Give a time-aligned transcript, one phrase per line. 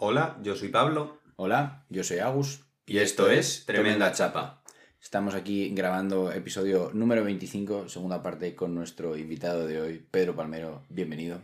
[0.00, 1.18] Hola, yo soy Pablo.
[1.34, 2.64] Hola, yo soy Agus.
[2.86, 4.62] Y esto es Tremenda Chapa.
[5.02, 10.84] Estamos aquí grabando episodio número 25, segunda parte con nuestro invitado de hoy, Pedro Palmero.
[10.88, 11.42] Bienvenido.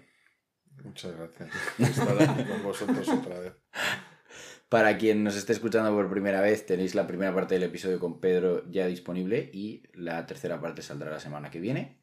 [0.84, 3.54] Muchas gracias por estar aquí con vosotros otra vez.
[4.68, 8.20] Para quien nos esté escuchando por primera vez, tenéis la primera parte del episodio con
[8.20, 11.98] Pedro ya disponible y la tercera parte saldrá la semana que viene.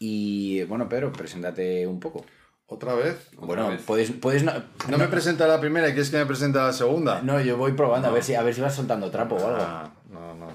[0.00, 2.26] Y bueno, Pedro, preséntate un poco.
[2.70, 3.16] ¿Otra vez?
[3.38, 3.80] bueno, vez.
[3.82, 4.52] puedes, puedes no,
[4.88, 7.22] ¿No me presenta la primera y quieres que me presente la segunda?
[7.22, 9.58] no, yo voy probando a ver si a ver si vas soltando trapo o algo.
[9.60, 10.48] Ah, no, no.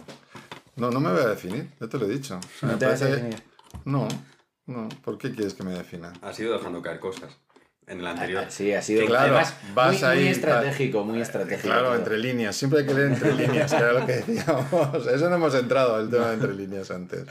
[0.76, 2.38] No, no me voy a definir, ya te lo he dicho.
[2.38, 3.44] O sea, No me te vas a definir.
[3.86, 4.08] No,
[4.68, 4.90] no.
[5.04, 6.14] ¿Por qué quieres que me defina?
[6.22, 7.36] Has ido dejando caer cosas.
[7.86, 8.46] En el anterior.
[8.48, 11.68] Ah, Sí, ha sido Que claro, además, vas muy, ahí, muy estratégico, muy estratégico.
[11.68, 11.96] Claro, todo.
[11.96, 12.56] entre líneas.
[12.56, 15.08] Siempre hay que leer entre líneas, que era lo que decíamos.
[15.08, 17.26] Eso no hemos entrado, el tema de entre líneas antes.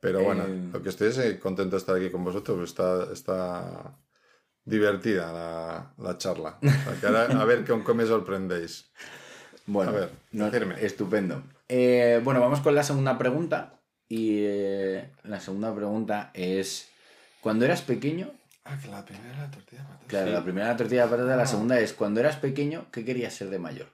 [0.00, 2.58] Pero bueno, Eh, lo que estoy es eh, contento de estar aquí con vosotros.
[2.68, 3.96] Está, está
[4.66, 6.58] divertida la, la charla.
[7.02, 8.90] Ahora a ver con qué me sorprendéis.
[9.64, 10.84] Bueno, A ver, no- decirme.
[10.84, 11.42] estupendo.
[11.68, 13.72] Eh, bueno, vamos con la segunda pregunta.
[14.08, 16.88] Y eh, la segunda pregunta es,
[17.40, 18.30] cuando eras pequeño,
[18.68, 20.06] Ah, que la primera era la tortilla de patata.
[20.08, 20.32] claro, Sí.
[20.32, 21.46] la primera la tortilla de patata, la Ah.
[21.46, 23.88] segunda es, cuando eras pequeño, ¿qué querías ser de mayor?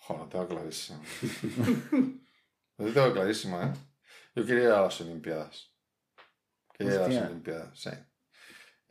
[0.00, 1.02] Joder, lo tengo clarísimo.
[2.78, 3.72] lo tengo clarísimo, ¿eh?
[4.34, 5.70] Yo quería ir a las Olimpiadas.
[6.76, 7.90] Quería ir a las Olimpiadas, sí.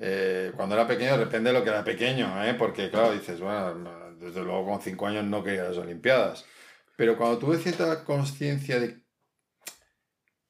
[0.03, 2.55] Eh, cuando era pequeño, depende de lo que era pequeño, ¿eh?
[2.55, 6.43] Porque, claro, dices, bueno, no, desde luego con cinco años no quería las Olimpiadas.
[6.97, 9.03] Pero cuando tuve cierta conciencia de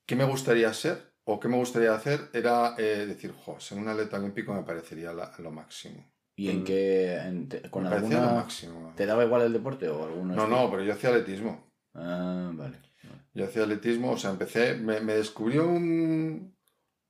[0.05, 3.88] qué me gustaría ser o qué me gustaría hacer, era eh, decir, jo, ser un
[3.88, 6.11] atleta olímpico me parecería la- lo máximo.
[6.35, 6.66] ¿Y en Mm.
[6.66, 7.16] qué?
[7.17, 8.41] en te- ¿Con me parecía lo alguna...
[8.41, 8.94] máximo.
[8.95, 10.35] ¿Te daba igual el deporte o alguno?
[10.35, 11.72] No, no, pero yo hacía atletismo.
[11.94, 12.77] Ah, vale.
[13.03, 13.22] vale.
[13.33, 16.55] Yo hacía atletismo, o sea, empecé, me, me descubrió un,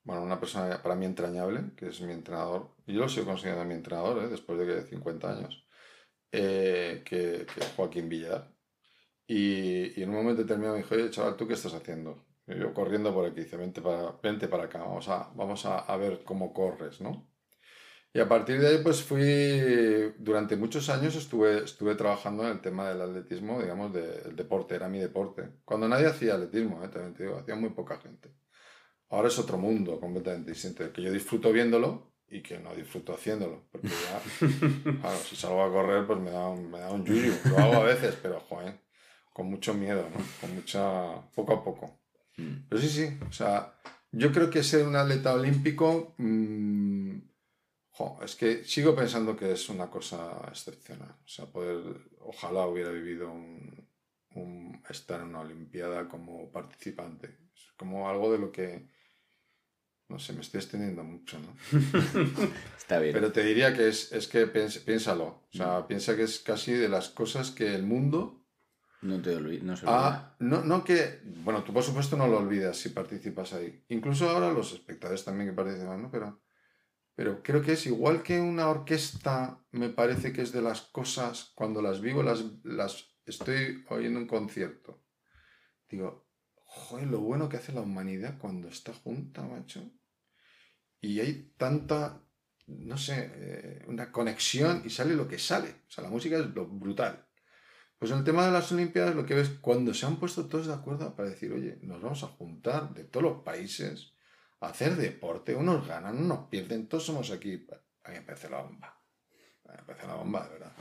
[0.04, 3.66] bueno, una persona para mí entrañable, que es mi entrenador, y yo lo sigo considerando
[3.66, 4.28] mi entrenador, ¿eh?
[4.30, 5.66] después de que 50 años,
[6.32, 8.52] eh, que, que es Joaquín Villar.
[9.28, 12.26] Y, y en un momento determinado me dijo, oye, chaval, ¿tú qué estás haciendo?
[12.48, 15.80] Y yo corriendo por aquí, dice, vente para, vente para acá, vamos, a, vamos a,
[15.80, 17.32] a ver cómo corres, ¿no?
[18.14, 22.62] Y a partir de ahí, pues fui, durante muchos años estuve, estuve trabajando en el
[22.62, 25.50] tema del atletismo, digamos, del deporte, era mi deporte.
[25.64, 26.90] Cuando nadie hacía atletismo, ¿eh?
[26.90, 28.34] también te digo, hacía muy poca gente.
[29.12, 33.66] Ahora es otro mundo completamente distinto, que yo disfruto viéndolo y que no disfruto haciéndolo.
[33.72, 34.22] Porque ya,
[35.02, 37.34] claro, si salgo a correr, pues me da un, me da un yuyu.
[37.50, 38.80] Lo hago a veces, pero, joder,
[39.34, 40.24] con mucho miedo, ¿no?
[40.40, 42.00] Con mucha, poco a poco.
[42.38, 42.68] Mm.
[42.70, 43.74] Pero sí, sí, o sea,
[44.14, 47.18] yo creo que ser un atleta olímpico, mm,
[47.92, 51.16] jo, es que sigo pensando que es una cosa excepcional.
[51.24, 51.80] O sea, poder,
[52.22, 53.90] ojalá hubiera vivido un,
[54.36, 57.28] un- estar en una olimpiada como participante.
[57.54, 58.88] Es como algo de lo que,
[60.12, 61.56] no sé, me estoy extendiendo mucho, ¿no?
[62.78, 63.14] Está bien.
[63.14, 66.90] Pero te diría que es, es que piénsalo, o sea, piensa que es casi de
[66.90, 68.46] las cosas que el mundo
[69.02, 69.64] No te olvides.
[69.64, 70.08] No se olvida.
[70.08, 73.84] Ah, no, no que, bueno, tú por supuesto no lo olvidas si participas ahí.
[73.90, 76.12] Incluso ahora los espectadores también que participan, ¿no?
[76.12, 76.42] Pero,
[77.16, 81.54] pero creo que es igual que una orquesta, me parece que es de las cosas,
[81.56, 85.02] cuando las vivo, las, las estoy oyendo un concierto.
[85.90, 86.28] Digo,
[86.74, 89.92] joder, lo bueno que hace la humanidad cuando está junta, macho.
[91.02, 92.22] Y hay tanta,
[92.68, 95.70] no sé, eh, una conexión y sale lo que sale.
[95.88, 97.28] O sea, la música es lo brutal.
[97.98, 100.68] Pues en el tema de las Olimpiadas lo que ves cuando se han puesto todos
[100.68, 104.14] de acuerdo para decir, oye, nos vamos a juntar de todos los países
[104.60, 107.68] a hacer deporte, unos ganan, unos pierden, todos somos aquí.
[108.04, 109.00] A mí me parece la bomba.
[109.66, 110.74] A mí me parece la bomba, de verdad.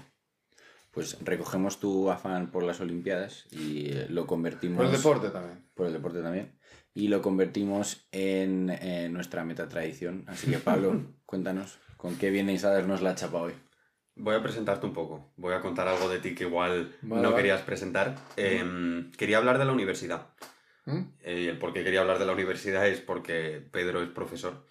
[0.90, 4.78] Pues recogemos tu afán por las Olimpiadas y eh, lo convertimos...
[4.78, 5.68] Por el deporte también.
[5.74, 6.58] por el deporte también.
[6.94, 10.24] Y lo convertimos en, eh, nuestra meta tradición.
[10.26, 13.52] Así que, Pablo, cuéntanos, ¿con qué vienes a darnos la chapa hoy?
[14.16, 15.32] Voy a presentarte un poco.
[15.36, 17.42] Voy a contar algo de ti que igual Vale, no vale.
[17.42, 18.16] querías presentar.
[18.36, 20.26] Em, quería hablar de la universidad.
[20.84, 21.00] ¿Mm?
[21.22, 24.66] Eh, Y el por qué quería hablar de la universidad es porque Pedro es profesor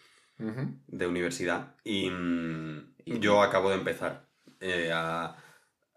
[0.87, 4.25] de universidad y mm, yo acabo de empezar
[4.61, 5.35] eh, a,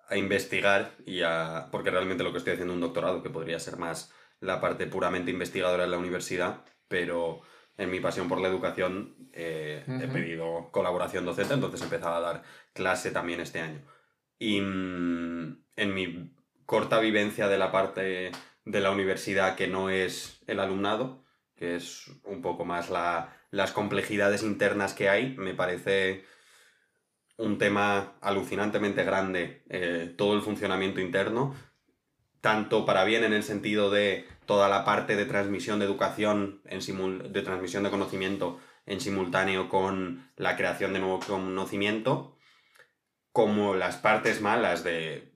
[0.08, 1.68] a investigar y a...
[1.70, 4.12] porque realmente lo que estoy haciendo es un doctorado que podría ser más
[4.42, 7.40] la parte puramente investigadora en la universidad, pero
[7.78, 12.20] en mi pasión por la educación eh, he pedido colaboración docente, entonces he empezado a
[12.20, 12.42] dar
[12.74, 13.80] clase también este año.
[14.38, 16.34] Y mm, en mi
[16.66, 18.32] corta vivencia de la parte
[18.64, 21.24] de la universidad que no es el alumnado,
[21.54, 26.24] que es un poco más la, las complejidades internas que hay, me parece
[27.36, 31.54] un tema alucinantemente grande, eh, todo el funcionamiento interno,
[32.42, 36.80] tanto para bien en el sentido de toda la parte de transmisión de educación, en
[36.80, 42.36] simul- de transmisión de conocimiento en simultáneo con la creación de nuevo conocimiento,
[43.30, 45.32] como las partes malas de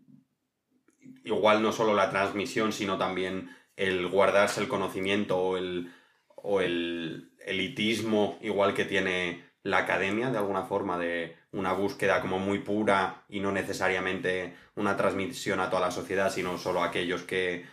[1.24, 5.92] igual no solo la transmisión, sino también el guardarse el conocimiento o el,
[6.34, 12.38] o el elitismo igual que tiene la academia, de alguna forma, de una búsqueda como
[12.38, 17.24] muy pura y no necesariamente una transmisión a toda la sociedad, sino solo a aquellos
[17.24, 17.66] que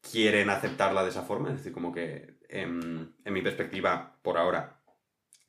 [0.00, 1.48] quieren aceptarla de esa forma.
[1.48, 4.80] Es decir, como que en, en mi perspectiva, por ahora,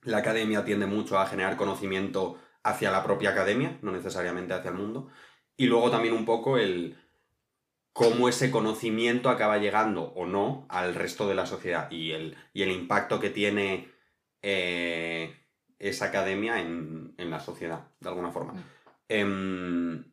[0.02, 4.78] la academia tiende mucho a generar conocimiento hacia la propia academia, no necesariamente hacia el
[4.78, 5.10] mundo.
[5.56, 6.98] Y luego también un poco el
[7.94, 12.64] cómo ese conocimiento acaba llegando o no al resto de la sociedad y el, y
[12.64, 13.92] el impacto que tiene
[14.42, 15.39] eh,
[15.80, 18.54] esa academia en, la sociedad, de alguna forma.
[18.54, 18.64] Mm.
[19.08, 20.04] Em,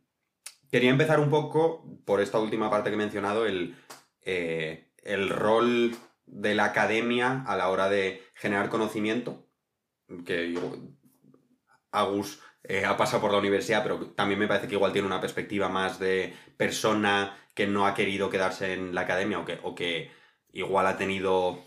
[0.71, 3.77] quería empezar un poco, por esta última parte que he mencionado, el,
[4.23, 5.97] eh, el rol
[6.27, 9.47] de la academia a la hora de generar conocimiento,
[10.25, 10.55] que
[11.91, 15.21] Agus eh, ha pasado por la universidad, pero también me parece que igual tiene una
[15.21, 19.75] perspectiva más de persona que no ha querido quedarse en la academia o que, o
[19.75, 20.11] que
[20.57, 21.59] igual ha tenido,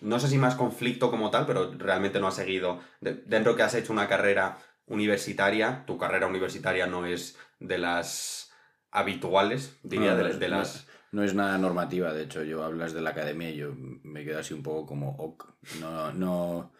[0.00, 2.80] no sé si más conflicto como tal, pero realmente no ha seguido.
[3.00, 8.52] dentro que has hecho una carrera universitaria, tu carrera universitaria no es de las
[8.90, 10.86] habituales, diría, de, las...
[11.10, 14.40] No es nada normativa, de hecho, yo hablas de la academia y yo me quedo
[14.40, 15.54] así un poco como ok.
[15.80, 16.72] No, no,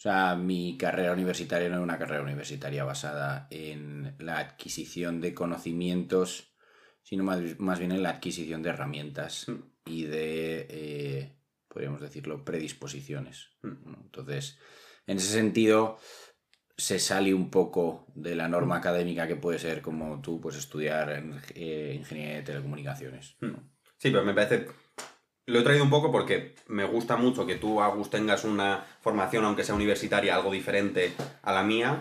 [0.00, 5.34] o sea, mi carrera universitaria no es una carrera universitaria basada en la adquisición de
[5.34, 6.54] conocimientos,
[7.02, 9.69] sino más, bien en la adquisición de herramientas hmm.
[9.84, 11.36] Y de, eh,
[11.68, 13.50] podríamos decirlo, predisposiciones.
[13.62, 13.94] Hmm.
[14.02, 14.58] Entonces,
[15.06, 15.98] en ese sentido,
[16.76, 18.78] se sale un poco de la norma hmm.
[18.78, 23.36] académica que puede ser como tú, pues estudiar en, eh, ingeniería de telecomunicaciones.
[23.98, 24.66] Sí, pero me parece
[25.50, 29.44] lo he traído un poco porque me gusta mucho que tú, Agus, tengas una formación,
[29.44, 31.12] aunque sea universitaria, algo diferente
[31.42, 32.00] a la mía.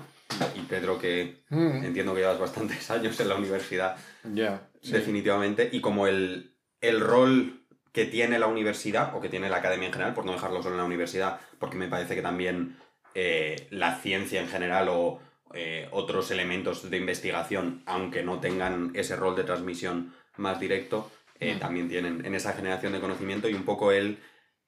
[0.55, 1.83] Y Pedro, que mm.
[1.83, 3.97] entiendo que llevas bastantes años en la universidad,
[4.33, 4.69] Ya.
[4.83, 5.67] definitivamente.
[5.71, 7.58] Y como el, el rol
[7.99, 10.75] que tiene la universidad, o que tiene la academia en general, por no dejarlo solo
[10.75, 12.77] en la universidad, porque me parece que también
[13.13, 15.19] eh, la ciencia en general o
[15.53, 21.11] eh, otros elementos de investigación, aunque no tengan ese rol de transmisión más directo,
[21.41, 24.19] eh, también tienen en esa generación de conocimiento y un poco él,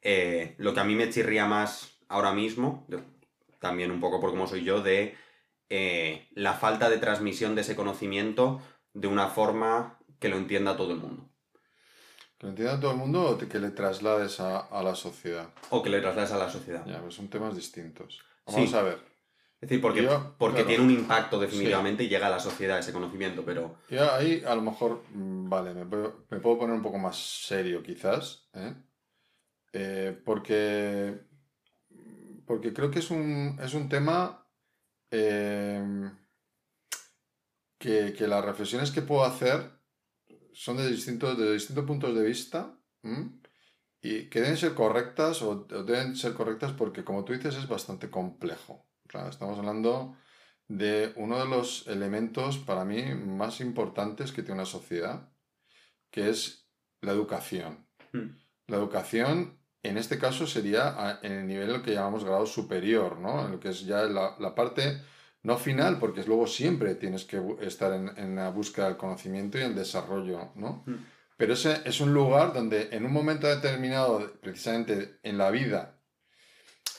[0.01, 2.85] eh, lo que a mí me chirría más ahora mismo,
[3.61, 5.15] también un poco por cómo soy yo, de
[6.31, 8.61] la falta de transmisión de ese conocimiento
[8.93, 11.30] de una forma que lo entienda todo el mundo.
[12.41, 15.47] ¿Que lo entienda todo el mundo o que le traslades a, la sociedad?
[15.69, 16.83] O que le traslades a la sociedad.
[16.87, 18.19] Ya, pues son temas distintos.
[18.47, 18.97] Vamos a ver.
[19.61, 20.09] Es decir, porque,
[20.39, 23.75] porque tiene un impacto definitivamente y llega a la sociedad ese conocimiento, pero...
[23.91, 28.49] Yo ahí a lo mejor, mm, vale, me puedo, poner un poco más serio quizás,
[28.55, 28.73] ¿eh?
[29.73, 31.19] Eh, porque,
[32.47, 34.47] porque creo que es un, es un tema
[35.11, 36.11] em,
[37.77, 39.79] que, las reflexiones que puedo hacer
[40.53, 42.77] son de distintos, de distintos puntos de vista
[44.01, 48.09] y que deben ser correctas o deben ser correctas porque, como tú dices, es bastante
[48.09, 48.85] complejo
[49.29, 50.15] estamos hablando
[50.67, 55.29] de uno de los elementos para mí más importantes que tiene una sociedad,
[56.09, 56.69] que es
[57.01, 57.87] la educación.
[58.13, 58.37] Hmm.
[58.67, 63.45] La educación, en este caso, sería en el nivel que llamamos grado superior, ¿no?
[63.45, 65.01] En lo que es ya la, parte
[65.43, 69.75] no final, porque luego siempre tienes que estar en, la búsqueda del conocimiento y el
[69.75, 70.83] desarrollo, ¿no?
[70.85, 71.05] Hmm.
[71.37, 75.99] Pero ese es un lugar donde en un momento determinado, precisamente en la vida,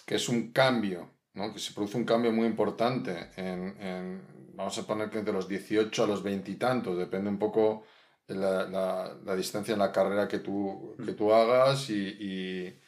[0.05, 4.23] que es un cambio que se produce un cambio muy importante en,
[4.55, 7.85] vamos a poner que entre los 18 a los 20 y tantos, depende un poco
[8.27, 12.79] la, la, distancia en la carrera que tú, que tú hagas y,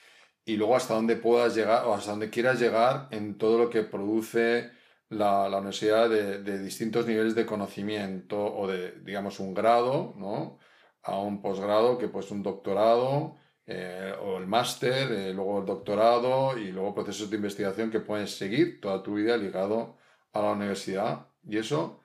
[0.45, 3.83] y, luego hasta dónde puedas llegar o hasta dónde quieras llegar en todo lo que
[3.83, 4.71] produce
[5.15, 10.59] la, universidad de, distintos niveles de conocimiento o de, digamos, un grado, ¿no?
[11.03, 16.59] A un posgrado que pues un doctorado eh, o el máster, eh, luego el doctorado
[16.59, 19.97] y luego procesos de investigación que puedes seguir toda tu vida ligado
[20.33, 21.29] a la universidad.
[21.43, 22.01] Y eso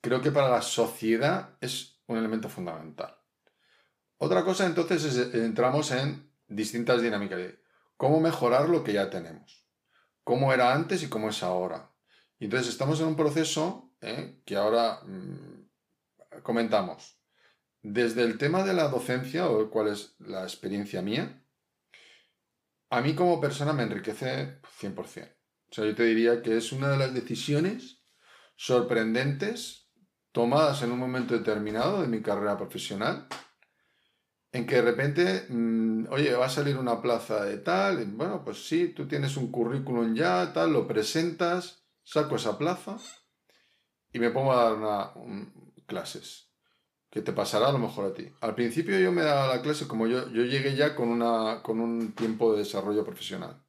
[0.00, 3.16] creo que para la sociedad es un elemento fundamental.
[4.18, 7.62] Otra cosa entonces es, entramos en distintas dinámicas de
[7.96, 9.66] cómo mejorar lo que ya tenemos,
[10.24, 11.90] cómo era antes y cómo es ahora.
[12.38, 17.18] Y entonces estamos en un proceso eh, que ahora mm, comentamos
[17.82, 21.42] desde el tema de la docencia, o cuál es la experiencia mía,
[22.90, 25.36] a mí como persona me enriquece 100%.
[25.70, 28.02] O sea, yo te diría que es una de las decisiones
[28.56, 29.90] sorprendentes
[30.32, 33.26] tomadas en un momento determinado de mi carrera profesional,
[34.50, 38.66] en que de repente, mm, oye, va a salir una plaza de tal, bueno, pues
[38.66, 41.77] sí, tú tienes un currículum ya, tal, lo presentas,
[42.08, 42.96] saco esa plaza,
[44.12, 46.46] y me pongo a dar una, un- clases.
[47.10, 48.30] Que te pasará a lo mejor a ti.
[48.42, 51.80] Al principio yo me daba la clase como yo, yo llegué ya con, una, con
[51.80, 53.62] un tiempo de desarrollo profesional.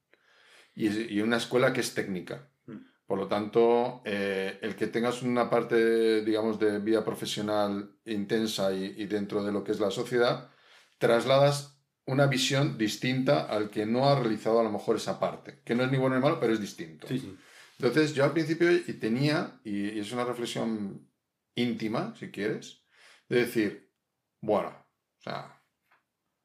[0.75, 2.49] Y, y una escuela que es técnica.
[2.65, 2.77] Mm.
[3.07, 8.93] Por lo tanto, eh, el que tengas una parte, digamos, de vida profesional intensa y,
[8.97, 10.49] y dentro de lo que es la sociedad,
[10.97, 15.75] trasladas una visión distinta al que no ha realizado a lo mejor esa parte, que
[15.75, 17.07] no es ni bueno ni malo, pero es distinto.
[17.07, 17.37] Sí, sí.
[17.79, 21.09] Entonces, yo al principio y tenía, y, es una reflexión
[21.55, 22.83] íntima, si quieres,
[23.29, 23.93] de decir,
[24.41, 25.63] bueno, o sea,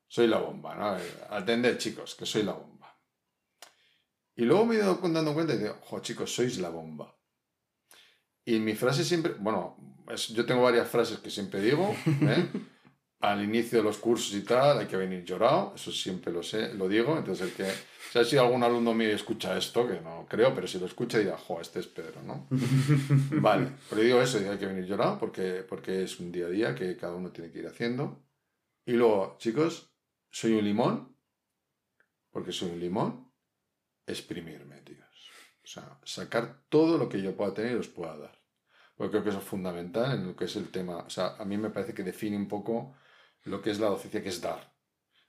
[0.07, 0.97] soy la bomba, ¿no?
[0.97, 2.97] Eh, Atended, chicos, que soy la bomba.
[4.37, 7.19] Y luego me he ido dando cuenta y digo, jo, chicos, sois la bomba.
[8.45, 9.77] Y mi frase siempre, bueno,
[10.29, 12.49] yo tengo varias frases que siempre digo, ¿eh?
[13.31, 16.75] al inicio de los cursos y tal, hay que venir llorado, eso siempre lo sé,
[16.75, 17.73] lo digo, entonces el que,
[18.13, 20.85] si ha sido algún alumno mío y escucha esto, que no creo, pero si lo
[20.85, 22.47] escucha dirá, jo, este es Pedro, ¿no?
[23.41, 26.51] vale, pero digo eso, digo, hay que venir llorado porque, porque es un día a
[26.51, 28.23] día que cada uno tiene que ir haciendo.
[28.85, 29.91] Y luego, chicos,
[30.31, 31.17] soy un limón,
[32.31, 33.33] porque soy un limón,
[34.07, 35.31] exprimirme, tíos.
[35.63, 38.39] O sea, sacar todo lo que yo pueda tener y os pueda dar.
[38.97, 40.99] Porque creo que eso es fundamental en lo que es el tema.
[40.99, 42.95] O sea, a mí me parece que define un poco
[43.45, 44.75] lo que es la docencia, que es dar.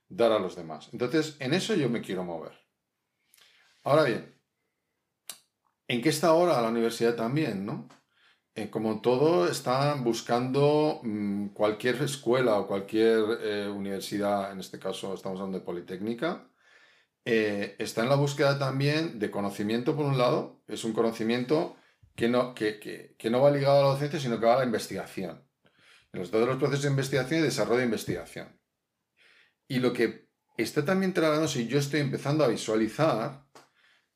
[0.08, 0.90] Dar a los demás.
[0.94, 2.54] Entonces, en eso yo me quiero mover.
[3.84, 4.36] Ahora bien,
[5.88, 7.88] ¿en qué está ahora la universidad también, no?
[8.56, 15.14] Eh, como todo, están buscando mm, cualquier escuela o cualquier eh, universidad, en este caso
[15.14, 16.50] estamos hablando de Politécnica,
[17.26, 21.78] eh, está en la búsqueda también de conocimiento, por un lado, es un conocimiento
[22.16, 24.60] que no, que, que- que no va ligado a la docencia, sino que va a
[24.60, 25.45] la investigación.
[26.16, 28.60] Los, todos los procesos de investigación y desarrollo de investigación.
[29.68, 33.46] Y lo que está también trasladándose, y yo estoy empezando a visualizar,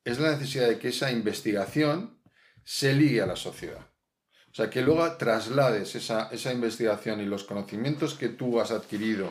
[0.04, 2.22] es la necesidad de que esa investigación
[2.64, 3.86] se ligue a la sociedad.
[4.52, 9.30] O sea, que luego traslades esa, esa investigación y los conocimientos que tú has adquirido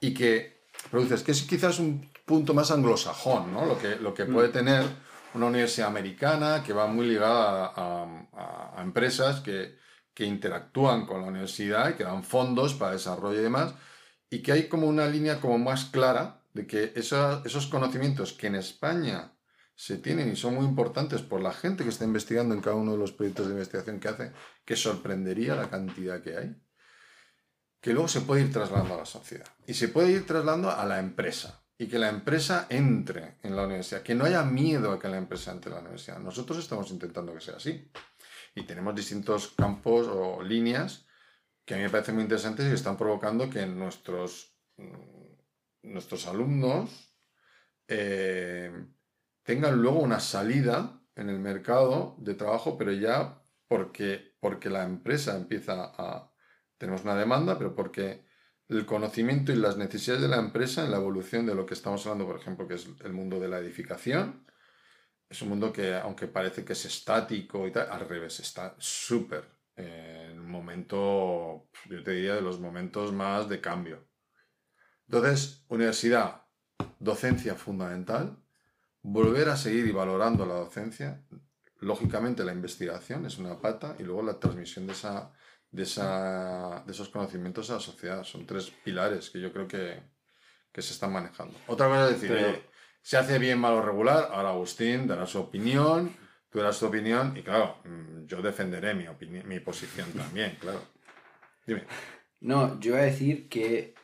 [0.00, 3.66] y que produces, que es quizás un punto más anglosajón, ¿no?
[3.66, 4.84] Lo que, lo que puede tener
[5.34, 9.76] una universidad americana que va muy ligada a, a- a empresas que,
[10.18, 13.74] que interactúan con la universidad y que dan fondos para desarrollo y demás,
[14.28, 18.56] y que hay como una línea como más clara de que esos conocimientos que en
[18.56, 19.32] España
[19.76, 22.90] se tienen y son muy importantes por la gente que está investigando en cada uno
[22.90, 24.32] de los proyectos de investigación que hace,
[24.64, 26.56] que sorprendería la cantidad que hay,
[27.80, 30.84] que luego se puede ir trasladando a la sociedad y se puede ir trasladando a
[30.84, 34.98] la empresa y que la empresa entre en la universidad, que no haya miedo a
[34.98, 36.18] que la empresa entre en la universidad.
[36.18, 37.88] Nosotros estamos intentando que sea así
[38.58, 41.06] y tenemos distintos campos o líneas
[41.64, 46.26] que a mí me parecen muy interesantes y que están provocando que nuestros, mm, nuestros
[46.26, 47.14] alumnos
[47.86, 48.72] eh,
[49.42, 55.36] tengan luego una salida en el mercado de trabajo, pero ya porque, porque la empresa
[55.36, 56.32] empieza a...
[56.78, 58.24] Tenemos una demanda, pero porque
[58.68, 62.06] el conocimiento y las necesidades de la empresa en la evolución de lo que estamos
[62.06, 64.46] hablando, por ejemplo, que es el mundo de la edificación,
[65.28, 69.44] es un mundo que, aunque parece que es estático y tal, al revés, está súper
[69.76, 74.08] eh, en un momento, yo te diría, de los momentos más de cambio.
[75.06, 76.42] Entonces, universidad,
[76.98, 78.36] docencia fundamental,
[79.02, 81.22] volver a seguir y valorando la docencia,
[81.80, 85.32] lógicamente la investigación es una pata y luego la transmisión de, esa,
[85.70, 88.24] de, esa, de esos conocimientos a la sociedad.
[88.24, 90.02] Son tres pilares que yo creo que,
[90.72, 91.56] que se están manejando.
[91.68, 92.64] Otra cosa es decir, Pero- oye,
[93.08, 96.14] se hace bien, mal o regular, ahora Agustín dará su opinión,
[96.50, 99.06] tú darás tu opinión y claro, mm, yo defenderé mi,
[99.44, 100.82] mi posición también, claro.
[101.66, 101.84] Dime.
[102.40, 103.94] No, yo iba a decir que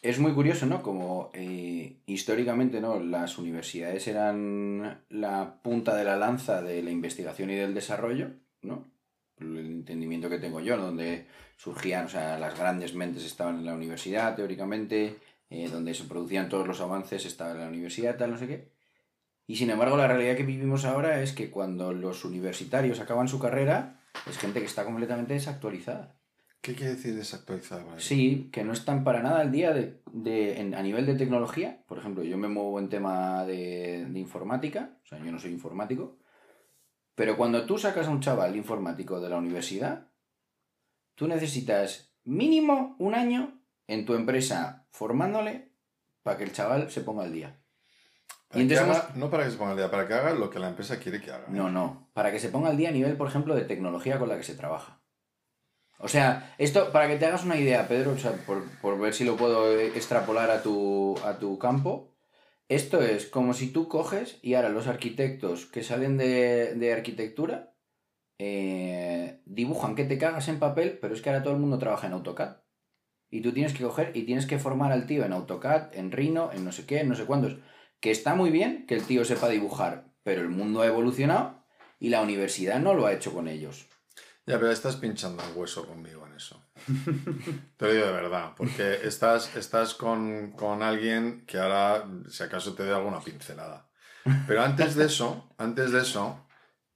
[0.00, 0.82] es muy curioso, ¿no?
[0.82, 3.00] Como eh, históricamente, ¿no?
[3.00, 8.30] Las universidades eran la punta de la lanza de la investigación y del desarrollo,
[8.62, 8.90] ¿no?
[9.36, 11.26] El entendimiento que tengo yo, donde
[11.58, 15.18] surgían, o sea, las grandes mentes estaban en la universidad, teóricamente,
[15.50, 18.72] eh, donde se producían todos los avances estaba en la universidad, tal, no sé qué.
[19.46, 23.38] Y sin embargo, la realidad que vivimos ahora es que cuando los universitarios acaban su
[23.38, 26.16] carrera, es gente que está completamente desactualizada.
[26.60, 27.84] ¿Qué quiere decir desactualizada?
[27.84, 28.00] Vale.
[28.00, 31.82] Sí, que no están para nada al día de, de- en- a nivel de tecnología.
[31.86, 35.52] Por ejemplo, yo me muevo en tema de, de informática, o sea, yo no soy
[35.52, 36.18] informático,
[37.14, 40.08] pero cuando tú sacas a un chaval informático de la universidad,
[41.14, 43.57] tú necesitas mínimo un año
[43.88, 45.72] en tu empresa formándole
[46.22, 47.58] para que el chaval se ponga al día.
[48.48, 50.32] Para Y que entonces haga- no para que se ponga al día, para que haga
[50.34, 51.46] lo que la empresa quiere que haga.
[51.48, 52.08] No, no.
[52.14, 54.44] Para que se ponga al día a nivel, por ejemplo, de tecnología con la que
[54.44, 55.00] se trabaja.
[55.98, 59.14] O sea, esto, para que te hagas una idea, Pedro, o sea, por, por ver
[59.14, 62.14] si lo puedo extrapolar a tu, a tu campo,
[62.68, 67.74] esto es como si tú coges y ahora los arquitectos que salen de, de arquitectura
[68.38, 72.06] eh, dibujan que te cagas en papel, pero es que ahora todo el mundo trabaja
[72.06, 72.58] en AutoCAD.
[73.30, 76.50] Y tú tienes que coger y tienes que formar al tío en AutoCAD, en Rhino,
[76.52, 77.56] en no sé qué, en no sé cuántos.
[78.00, 81.64] Que está muy bien que el tío sepa dibujar, pero el mundo ha evolucionado
[81.98, 83.86] y la universidad no lo ha hecho con ellos.
[84.46, 86.64] Ya, pero estás pinchando el hueso conmigo en eso.
[87.76, 92.72] Te lo digo de verdad, porque estás, estás con, con alguien que ahora, si acaso,
[92.74, 93.90] te dé alguna pincelada.
[94.46, 96.46] Pero antes de eso, antes de eso,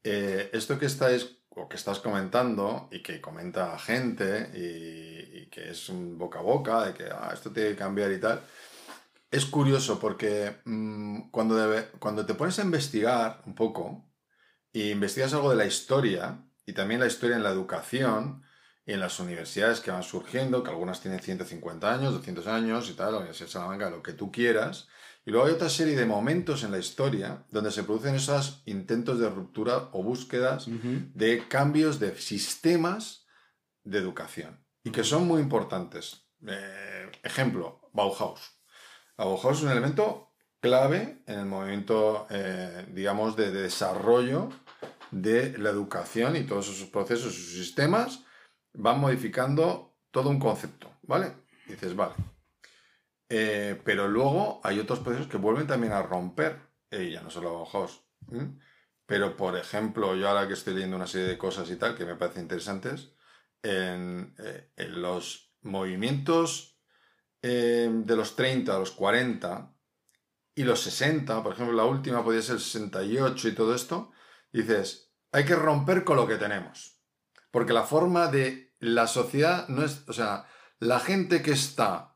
[0.03, 5.90] eh, esto que estáis o que estás comentando y que comenta gente y, que es
[5.92, 8.40] boca a boca de que ah, esto tiene que cambiar y tal,
[9.30, 11.56] es curioso porque mm, cuando,
[11.99, 14.04] cuando te pones a investigar un poco
[14.73, 18.42] y investigas algo de la historia y también la historia en la educación
[18.87, 22.94] y en las universidades que van surgiendo, que algunas tienen 150 años, 200 años y
[22.94, 24.88] tal, la Universidad de Salamanca, lo que tú quieras,
[25.25, 29.21] y luego hay otra serie de momentos en la historia donde se producen esos intentos
[29.21, 30.67] de ruptura o búsquedas
[31.14, 33.26] de cambios de sistemas
[33.85, 36.26] de educación y que son muy importantes.
[36.47, 38.41] Eh, ejemplo, Bauhaus.
[39.17, 44.49] La Bauhaus es un elemento clave en el movimiento, eh, digamos, de, de desarrollo
[45.12, 48.25] de la educación y todos esos procesos, sus sistemas,
[48.73, 51.33] van modificando todo un concepto, ¿vale?
[51.67, 52.14] Y dices, vale.
[53.35, 57.55] Eh, pero luego hay otros procesos que vuelven también a romper, eh, ya no solo
[57.55, 58.59] Bauhaus, ¿m?
[59.07, 62.05] pero por ejemplo, yo ahora que estoy leyendo una serie de cosas y tal que
[62.05, 63.15] me parecen interesantes,
[63.62, 66.79] en, eh, los movimientos
[67.41, 69.75] eh, de los 30 a los 40
[70.55, 74.12] y los 60, por ejemplo, la última podía ser el 68 y todo esto,
[74.53, 77.01] dices, hay que romper con lo que tenemos.
[77.51, 80.45] Porque la forma de la sociedad no es, o sea,
[80.79, 82.12] la gente que está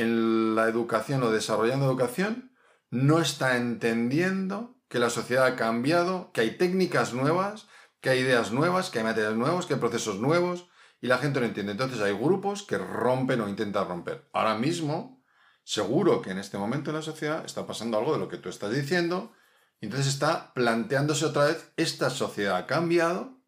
[0.00, 2.52] en la educación o desarrollando educación
[2.90, 7.68] no está entendiendo que la sociedad ha cambiado, que hay técnicas nuevas,
[8.00, 10.68] que hay ideas nuevas, que hay materiales nuevos, que hay procesos nuevos,
[11.00, 11.72] y la gente no entiende.
[11.72, 14.28] Entonces hay grupos que rompen o intentan romper.
[14.32, 15.22] Ahora mismo,
[15.62, 18.48] seguro que en este momento en la sociedad está pasando algo de lo que tú
[18.48, 19.32] estás diciendo,
[19.80, 23.40] entonces está planteándose otra vez, esta sociedad ha cambiado,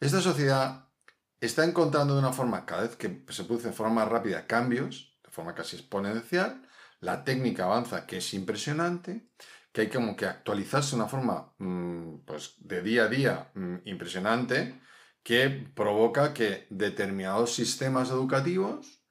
[0.00, 0.88] esta sociedad
[1.40, 5.54] está encontrando de una forma, cada vez que se produce de forma rápida cambios, forma
[5.54, 6.62] casi exponencial,
[7.00, 9.30] la técnica avanza, que es impresionante,
[9.72, 13.76] que hay como que actualizarse de una forma mm, pues, de día a día mm,
[13.84, 14.80] impresionante,
[15.22, 19.02] que provoca que determinados sistemas educativos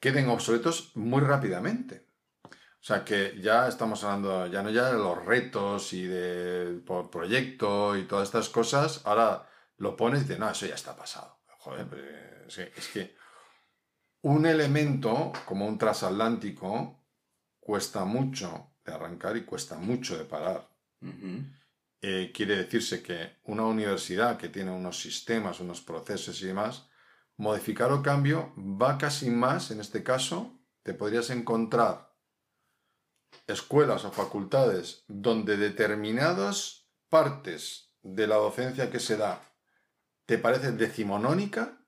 [0.00, 2.08] queden obsoletos muy rápidamente.
[2.44, 7.10] O sea que ya estamos hablando, ya no ya de los retos y de por
[7.10, 11.40] proyecto y todas estas cosas, ahora lo pones y dices, no, eso ya está pasado.
[11.60, 12.02] Joder, pues,
[12.48, 13.16] es que- es que
[14.24, 16.98] un elemento como un transatlántico
[17.60, 20.66] cuesta mucho de arrancar y cuesta mucho de parar.
[22.00, 26.88] Eh, quiere decirse que una universidad que tiene unos sistemas, unos procesos y demás,
[27.36, 32.14] modificar o cambio va casi más, en este caso, te podrías encontrar
[33.46, 39.42] escuelas o facultades donde determinadas partes de la docencia que se da
[40.24, 41.86] te parece decimonónica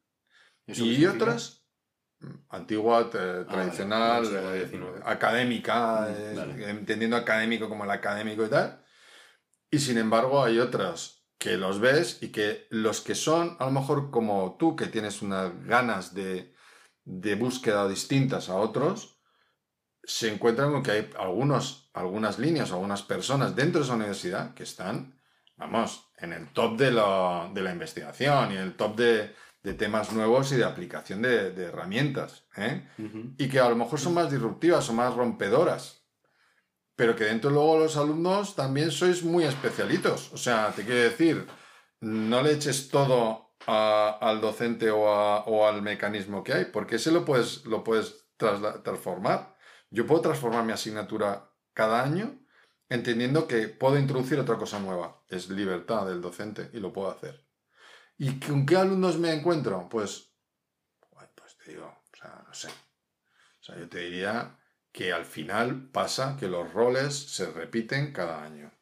[0.66, 1.65] ¿Eso qué y otras
[2.50, 8.48] antigua, te- tradicional, del siglo eh, académica, Mm, eh, entendiendo académico como el académico y
[8.48, 8.83] tal.
[9.70, 13.70] Y sin embargo hay otras que los ves y que los que son a lo
[13.70, 16.55] mejor como tú, que tienes unas ganas de,
[17.05, 19.20] de búsqueda distintas a otros,
[20.02, 24.62] se encuentran con que hay algunos, algunas líneas, algunas personas dentro de esa universidad que
[24.62, 25.18] están,
[25.57, 29.35] vamos, en el top de, la- de la investigación y en el top de,
[29.66, 32.44] de temas nuevos y de aplicación de, de herramientas.
[32.57, 32.88] ¿eh?
[33.37, 36.05] Y que a lo mejor son más disruptivas o más rompedoras.
[36.94, 40.33] Pero que dentro luego los alumnos también sois muy especialitos.
[40.33, 41.46] O sea, te quiero decir,
[42.00, 46.96] no le eches todo a- al docente o, a- o al mecanismo que hay, porque
[46.96, 49.57] ese lo puedes, lo puedes transformar.
[49.90, 52.38] Yo puedo transformar mi asignatura cada año
[52.88, 55.24] entendiendo que puedo introducir otra cosa nueva.
[55.29, 57.45] Es libertad del docente y lo puedo hacer.
[58.18, 59.88] ¿Y con qué alumnos me encuentro?
[59.88, 60.33] Pues,
[61.35, 62.68] pues te digo, o sea, no sé.
[62.68, 64.59] O sea, yo te diría
[64.92, 68.72] que al final pasa que los roles se repiten cada año.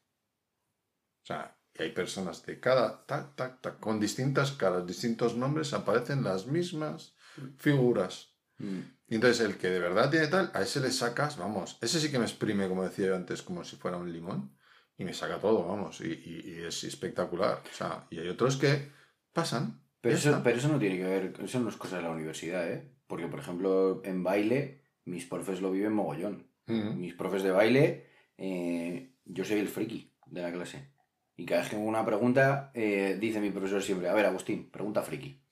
[1.22, 5.72] O sea, y hay personas de cada, tac, tac, tac, con distintas caras, distintos nombres,
[5.72, 7.16] aparecen las mismas
[7.58, 8.36] figuras.
[8.58, 8.80] Mm.
[9.08, 12.10] Y entonces el que de verdad tiene tal, a ese le sacas, vamos, ese sí
[12.10, 14.56] que me exprime, como decía yo antes, como si fuera un limón,
[14.96, 17.62] y me saca todo, vamos, y, y- y es espectacular.
[17.70, 18.92] O sea, y hay otros que
[19.34, 19.82] pasan.
[20.00, 22.70] Pero eso, pero eso no tiene que ver, eso no es cosa de la universidad,
[22.70, 22.90] ¿eh?
[23.06, 26.46] Porque, por ejemplo, en baile, mis profes lo viven mogollón.
[26.66, 28.06] Mis profes de baile,
[28.38, 30.88] eh, yo soy el friki de la clase.
[31.36, 34.70] Y cada vez que tengo una pregunta, eh, dice mi profesor siempre, a ver, Agustín,
[34.70, 35.42] pregunta friki.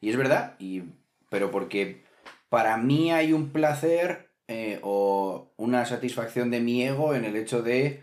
[0.00, 0.82] Y es verdad, y,
[1.28, 2.02] pero porque
[2.48, 7.62] para mí hay un placer eh, o una satisfacción de mi ego en el hecho
[7.62, 8.02] de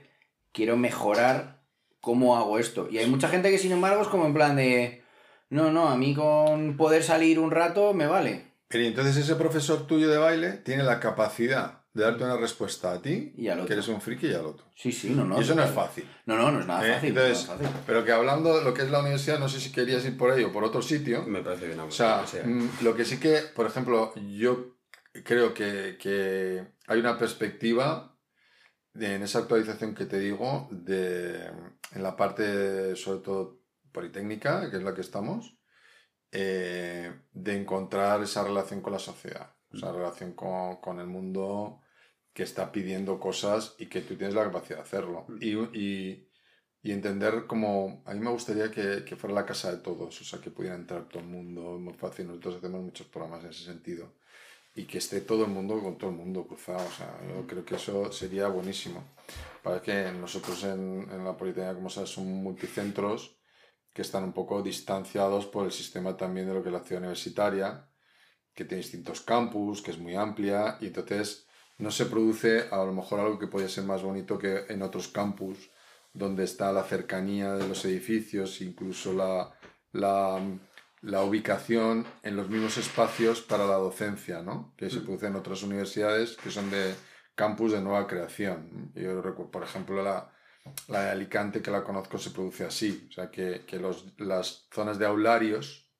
[0.51, 1.61] quiero mejorar
[1.99, 2.87] cómo hago esto.
[2.89, 5.01] Y hay mucha gente que sin embargo es como en plan de,
[5.55, 8.53] no, no, a mí con poder salir un rato me vale.
[8.67, 12.91] Pero y entonces ese profesor tuyo de baile tiene la capacidad de darte una respuesta
[12.91, 13.67] a ti, Y al otro.
[13.67, 14.65] que eres un friki, y al otro.
[14.75, 15.37] Sí, sí, no, no.
[15.37, 16.05] y eso no es fácil.
[16.25, 16.93] No, no, no es nada ¿eh?
[16.95, 17.13] fácil.
[17.15, 17.83] no es Entonces, fácil.
[17.87, 20.31] pero que hablando de lo que es la universidad, no sé si querías ir por
[20.31, 21.23] ahí o por otro sitio.
[21.23, 21.79] Me parece bien.
[21.79, 24.75] O sea, mm, lo que sí que, por ejemplo, yo
[25.23, 28.13] creo que, que hay una perspectiva
[28.93, 31.45] de- en esa actualización que te digo, de,
[31.93, 33.59] en la parte, sobre todo,
[33.95, 35.57] politécnica, que es la que estamos,
[36.31, 41.79] eh, de encontrar esa relación con la sociedad, esa relación con, con el mundo
[42.33, 45.25] que está pidiendo cosas y que tú tienes la capacidad de hacerlo.
[45.39, 46.29] Y, y,
[46.85, 50.23] y entender como, a mí me gustaría que, que fuera la casa de todos, o
[50.23, 53.63] sea, que pudiera entrar todo el mundo, muy fácil, nosotros hacemos muchos programas en ese
[53.63, 54.17] sentido,
[54.75, 57.63] y que esté todo el mundo con todo el mundo cruzado, o sea, yo creo
[57.63, 58.99] que eso sería buenísimo.
[59.63, 63.37] Para que nosotros en, en la Politécnica, como sabes, son multicentros
[63.95, 67.01] que están un poco distanciados por el sistema también de lo que es la ciudad
[67.01, 67.87] universitaria,
[68.53, 72.91] que tiene distintos campus, que es muy amplia, y entonces no se produce a lo
[72.91, 75.71] mejor algo que podría ser más bonito que en otros campus,
[76.11, 79.53] donde está la cercanía de los edificios, incluso la,
[79.93, 80.41] la,
[81.01, 84.73] la ubicación en los mismos espacios para la docencia, ¿no?
[84.75, 86.95] que se produce en otras universidades que son de
[87.33, 88.91] campus de nueva creación.
[88.93, 90.34] Yo recuerdo, por ejemplo, la,
[90.87, 94.67] la de Alicante, que la conozco, se produce así, o sea, que, que los, las
[94.73, 95.91] zonas de aularios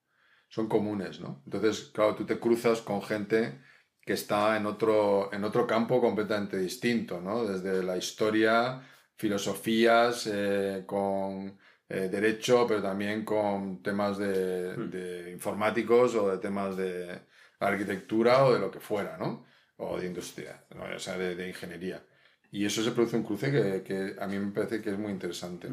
[0.47, 1.41] son comunes, ¿no?
[1.45, 3.60] Entonces, claro, tú te cruzas con gente
[4.01, 7.45] que está en otro, en otro campo completamente distinto, ¿no?
[7.45, 8.82] Desde la historia,
[9.17, 11.58] filosofías, eh, con
[11.89, 17.21] eh, derecho, pero también con temas de, de informáticos o de temas de
[17.60, 19.45] arquitectura o de lo que fuera, ¿no?
[19.78, 20.84] O de industria, ¿no?
[20.95, 22.04] o sea, de, de ingeniería.
[22.51, 25.12] Y eso se produce un cruce que, que a mí me parece que es muy
[25.12, 25.69] interesante.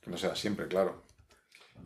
[0.00, 1.02] Que no sea siempre, claro.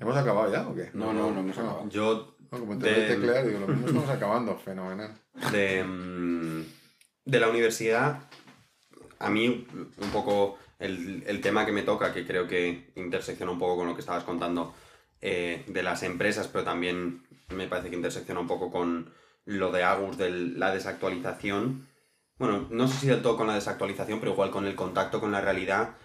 [0.00, 0.90] ¿Hemos acabado ya o qué?
[0.94, 1.88] No, no, no hemos Ah, acabado.
[1.88, 5.14] Yo, no, como te de- teclear, digo, lo mismo estamos acabando, fenomenal.
[5.53, 6.62] de, mm,
[7.27, 8.20] de la universidad,
[9.18, 9.66] a mí
[9.98, 13.87] un poco el, el tema que me toca, que creo que intersecciona un poco con
[13.88, 14.74] lo que estabas contando
[15.20, 17.22] eh, de las empresas, pero también
[17.55, 19.12] me parece que intersecciona un poco con
[19.46, 21.87] lo de Agus, de la desactualización.
[22.38, 25.33] Bueno, no sé si del todo con la desactualización, pero igual con el contacto con
[25.33, 25.97] la realidad.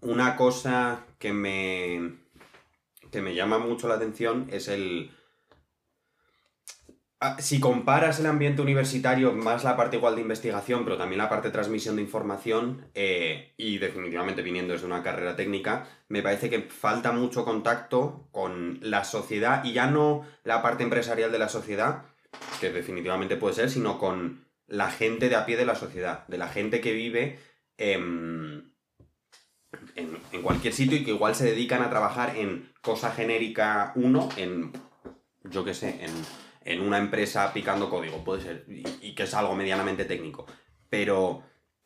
[0.00, 2.18] Una cosa que me,
[3.10, 5.10] que me llama mucho la atención es el,
[7.26, 11.30] Ah, si comparas el ambiente universitario, más la parte igual de investigación, pero también la
[11.30, 16.50] parte de transmisión de información, eh, y definitivamente viniendo desde una carrera técnica, me parece
[16.50, 21.48] que falta mucho contacto con la sociedad, y ya no la parte empresarial de la
[21.48, 22.02] sociedad,
[22.60, 26.38] que definitivamente puede ser, sino con la gente de a pie de la sociedad, de
[26.38, 27.38] la gente que vive
[27.76, 28.72] em,
[29.94, 34.28] en, en cualquier sitio y que igual se dedican a trabajar en cosa genérica 1,
[34.36, 34.72] en,
[35.44, 36.12] yo qué sé, en
[36.64, 40.46] en una empresa picando código, puede ser, y, y que es algo medianamente técnico.
[40.88, 41.42] Pero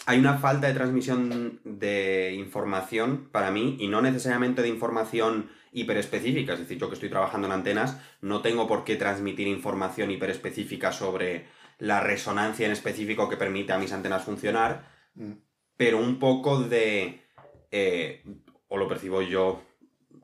[0.06, 6.54] hay una falta de transmisión de información para mí, y no necesariamente de información hiperespecífica,
[6.54, 10.92] es decir, yo que estoy trabajando en antenas, no tengo por qué transmitir información hiperespecífica
[10.92, 11.46] sobre
[11.78, 15.32] la resonancia en específico que permite a mis antenas funcionar, Mm.
[15.76, 17.20] pero un poco de,
[17.70, 18.22] eh,
[18.68, 19.62] o lo percibo yo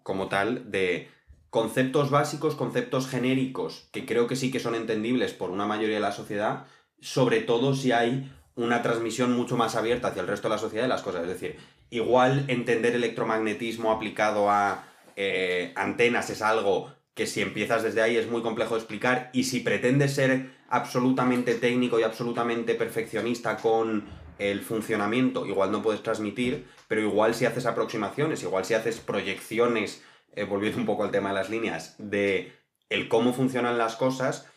[0.03, 1.09] como tal, de
[1.51, 6.01] conceptos básicos, conceptos genéricos, que creo que sí que son entendibles por una mayoría de
[6.01, 6.67] la sociedad,
[7.01, 10.85] sobre todo si hay una transmisión mucho más abierta hacia el resto de la sociedad
[10.85, 11.23] de las cosas.
[11.23, 11.57] Es decir,
[11.91, 14.85] igual entender electromagnetismo aplicado a
[15.17, 19.45] eh, antenas es algo que si empiezas desde ahí es muy complejo de explicar y
[19.45, 24.05] si pretendes ser absolutamente técnico y absolutamente perfeccionista con
[24.39, 30.03] el funcionamiento, igual no puedes transmitir, pero igual si haces aproximaciones, igual si haces proyecciones
[30.35, 32.53] eh, volviendo un poco al tema de las líneas, de
[32.89, 34.49] el cómo funcionan las cosas,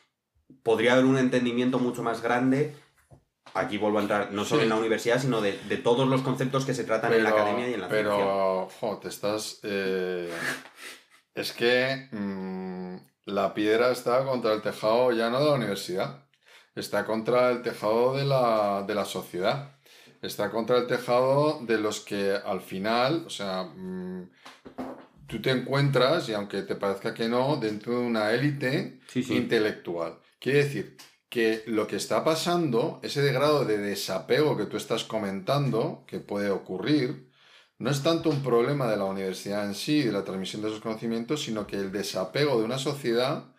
[0.64, 2.76] podría haber un entendimiento mucho más grande.
[3.54, 4.64] Aquí vuelvo a entrar, no solo Sí.
[4.66, 7.70] en la universidad, sino de, de todos los conceptos que se tratan en la academia
[7.70, 8.10] y en la ciencia.
[8.12, 9.60] Pero, jo, te estás.
[9.64, 10.30] eh,
[11.36, 16.26] es que mm, la piedra está contra el tejado ya no de la universidad,
[16.76, 19.76] está contra el tejado de la, de la sociedad,
[20.22, 24.30] está contra el tejado de los que al final, o sea, mm,
[25.28, 29.36] tú te encuentras, y aunque te parezca que no, dentro de una élite Sí, sí.
[29.36, 30.20] intelectual.
[30.40, 30.98] Quiere decir
[31.30, 36.50] que lo que está pasando, ese grado de desapego que tú estás comentando, que puede
[36.50, 37.27] ocurrir,
[37.80, 40.82] no es tanto un problema de la universidad en sí, de la transmisión de esos
[40.82, 43.54] conocimientos, sino que el desapego de una sociedad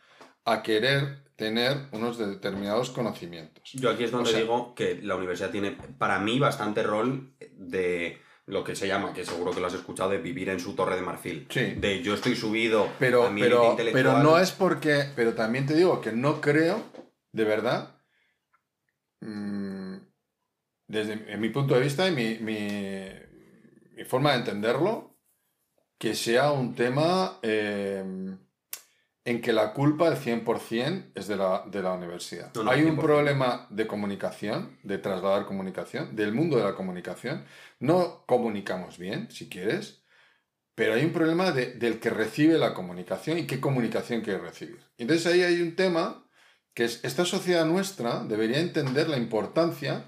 [0.44, 3.70] a querer tener unos determinados conocimientos.
[3.74, 7.32] Yo aquí es donde O sea- digo que la universidad tiene, para mí, bastante rol
[7.52, 10.74] de lo que se llama, que seguro que lo has escuchado, de vivir en su
[10.74, 11.46] torre de marfil.
[11.50, 11.74] Sí.
[11.76, 14.04] De yo estoy subido Pero, a mi pero, intelectual.
[14.16, 15.04] pero no es porque.
[15.14, 16.82] Pero también te digo que no creo,
[17.30, 18.00] de verdad,
[19.20, 19.96] mm,
[20.88, 23.27] desde en mi punto de vista y mi, mi-
[23.98, 25.16] mi forma de entenderlo,
[25.98, 28.04] que sea un tema eh,
[29.24, 32.54] en que la culpa, el 100%, es de la, de la universidad.
[32.54, 33.00] No, no, Hay un 100%.
[33.02, 37.44] problema de comunicación, de trasladar comunicación, del mundo de la comunicación.
[37.80, 40.04] No comunicamos bien, si quieres,
[40.76, 44.78] pero hay un problema de- del que recibe la comunicación y qué comunicación quiere recibir.
[44.96, 46.24] Entonces ahí hay un tema
[46.72, 50.04] que es, esta sociedad nuestra debería entender la importancia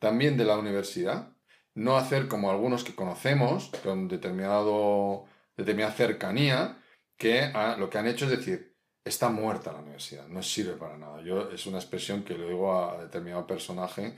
[0.00, 1.35] también de la universidad,
[1.76, 6.78] no hacer como algunos que conocemos, con determinado, determinada cercanía,
[7.16, 11.22] que lo que han hecho es decir, está muerta la universidad, no sirve para nada.
[11.22, 14.14] Yo es una expresión que le digo a determinado personaje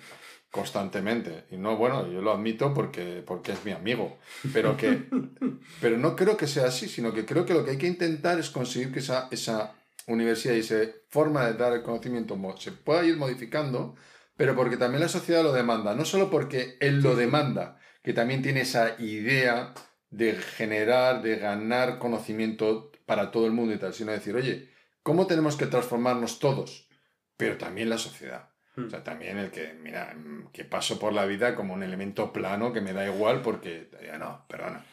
[0.50, 1.46] constantemente.
[1.50, 4.18] Y no, bueno, yo lo admito porque, porque es mi amigo.
[4.52, 5.08] Pero que
[5.80, 8.38] pero no creo que sea así, sino que creo que lo que hay que intentar
[8.38, 9.74] es conseguir que esa, esa
[10.06, 10.76] universidad y esa
[11.08, 13.96] forma de dar el conocimiento se pueda ir modificando,
[14.38, 15.94] pero porque también la sociedad lo demanda.
[15.96, 19.74] No solo porque él lo demanda, que también tiene esa idea
[20.10, 24.70] de generar, de ganar conocimiento para todo el mundo y tal, sino decir, oye,
[25.02, 26.88] ¿cómo tenemos que transformarnos todos?
[27.36, 28.48] Pero también la sociedad.
[28.76, 32.32] O sea, también el que, mira, mm, que paso por la vida como un elemento
[32.32, 34.84] plano que me da igual porque, ya no, perdona.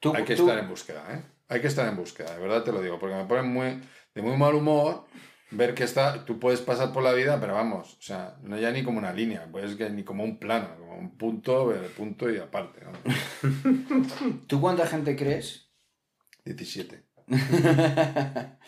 [0.00, 1.22] Tú- Hay que tú- estar en búsqueda, ¿eh?
[1.48, 3.80] Hay que estar en búsqueda, de verdad te lo digo, porque me pone muy,
[4.14, 5.04] de muy mal humor
[5.50, 8.70] ver que está, tú puedes pasar por la vida, pero vamos, o sea, no ya
[8.70, 12.30] ni como una línea, puedes que ni como un plano, como un punto, eh, punto
[12.30, 12.92] y aparte, ¿no?
[14.46, 15.70] ¿Tú cuánta gente crees
[16.44, 17.04] 17.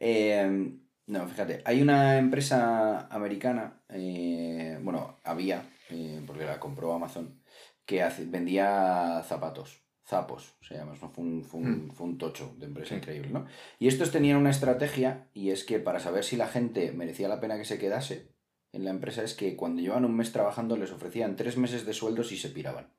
[0.00, 7.42] Eh, no, fíjate, hay una empresa americana, eh, bueno, había, eh, porque la compró Amazon,
[7.84, 12.64] que hace- vendía zapatos, zapos, se llama, fue, un, fue, un, fue un tocho de
[12.64, 12.94] empresa Sí.
[12.96, 13.46] increíble, ¿no?
[13.78, 17.40] Y estos tenían una estrategia, y es que para saber si la gente merecía la
[17.40, 18.32] pena que se quedase
[18.72, 21.92] en la empresa, es que cuando llevan un mes trabajando les ofrecían tres meses de
[21.92, 22.90] sueldos y se piraban.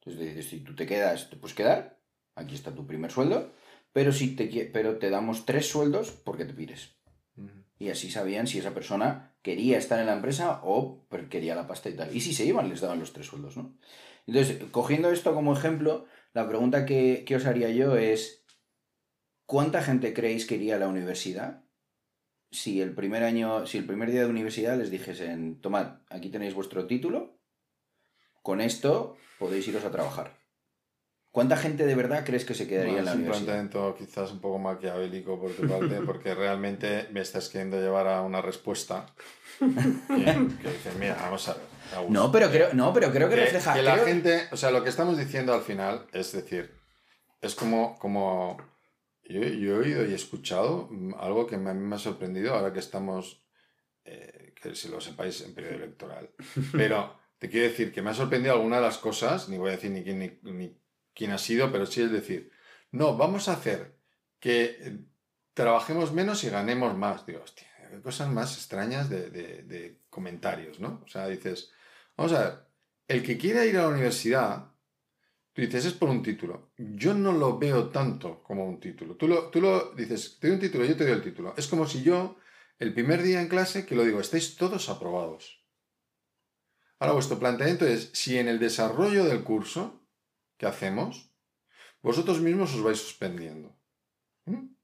[0.00, 1.98] Entonces, dices, si tú te quedas, te puedes quedar,
[2.36, 3.52] aquí está tu primer sueldo,
[3.92, 6.96] pero, si te, pero te damos tres sueldos porque te pires.
[7.78, 11.88] Y así sabían si esa persona quería estar en la empresa o quería la pasta
[11.88, 12.14] y tal.
[12.14, 13.76] Y si se iban, les daban los tres sueldos, ¿no?
[14.26, 18.44] Entonces, cogiendo esto como ejemplo, la pregunta que, que os haría yo es,
[19.46, 21.64] ¿cuánta gente creéis que iría a la universidad
[22.50, 26.54] si el primer año, si el primer día de universidad les dijesen, tomad, aquí tenéis
[26.54, 27.40] vuestro título,
[28.42, 30.43] con esto podéis iros a trabajar?
[31.34, 33.54] ¿Cuánta gente de verdad crees que se quedaría Bueno, en la es un universidad?
[33.54, 38.22] planteamiento quizás un poco maquiavélico por tu parte, porque realmente me estás queriendo llevar a
[38.22, 39.06] una respuesta
[39.58, 40.24] que,
[40.62, 41.62] que dices, mira, vamos a ver.
[42.08, 43.74] No, pero creo, no, pero creo que, que, refleja.
[43.74, 46.70] que la creo- gente, o sea, lo que estamos diciendo al final es decir,
[47.40, 48.56] es como, como
[49.24, 51.98] yo, yo he oído y he escuchado mm, algo que me- a mí me ha
[51.98, 53.44] sorprendido ahora que estamos,
[54.04, 56.30] eh, que si lo sepáis, en periodo electoral.
[56.72, 59.72] Pero te quiero decir que me ha sorprendido alguna de las cosas, ni voy a
[59.72, 60.80] decir ni quién, ni, ni
[61.14, 62.50] quién ha sido, pero sí es decir,
[62.90, 63.96] no, vamos a hacer
[64.40, 64.98] que
[65.54, 67.24] trabajemos menos y ganemos más.
[67.26, 71.02] Digo, hostia, qué cosas más extrañas de comentarios, ¿no?
[71.04, 71.72] O sea, dices,
[72.16, 72.64] vamos a ver,
[73.08, 74.72] el que quiera ir a la universidad,
[75.52, 76.72] tú dices, es por un título.
[76.78, 79.16] Yo no lo veo tanto como un título.
[79.16, 81.54] Tú lo, tú lo dices, te doy un título, yo te doy el título.
[81.56, 82.36] Es como si yo,
[82.78, 85.64] el primer día en clase, que lo digo, estáis todos aprobados.
[86.98, 90.03] Ahora, vuestro planteamiento es, si en el desarrollo del curso
[90.56, 91.30] que hacemos,
[92.02, 93.76] vosotros mismos os vais suspendiendo.
[94.46, 94.74] ¿Mm?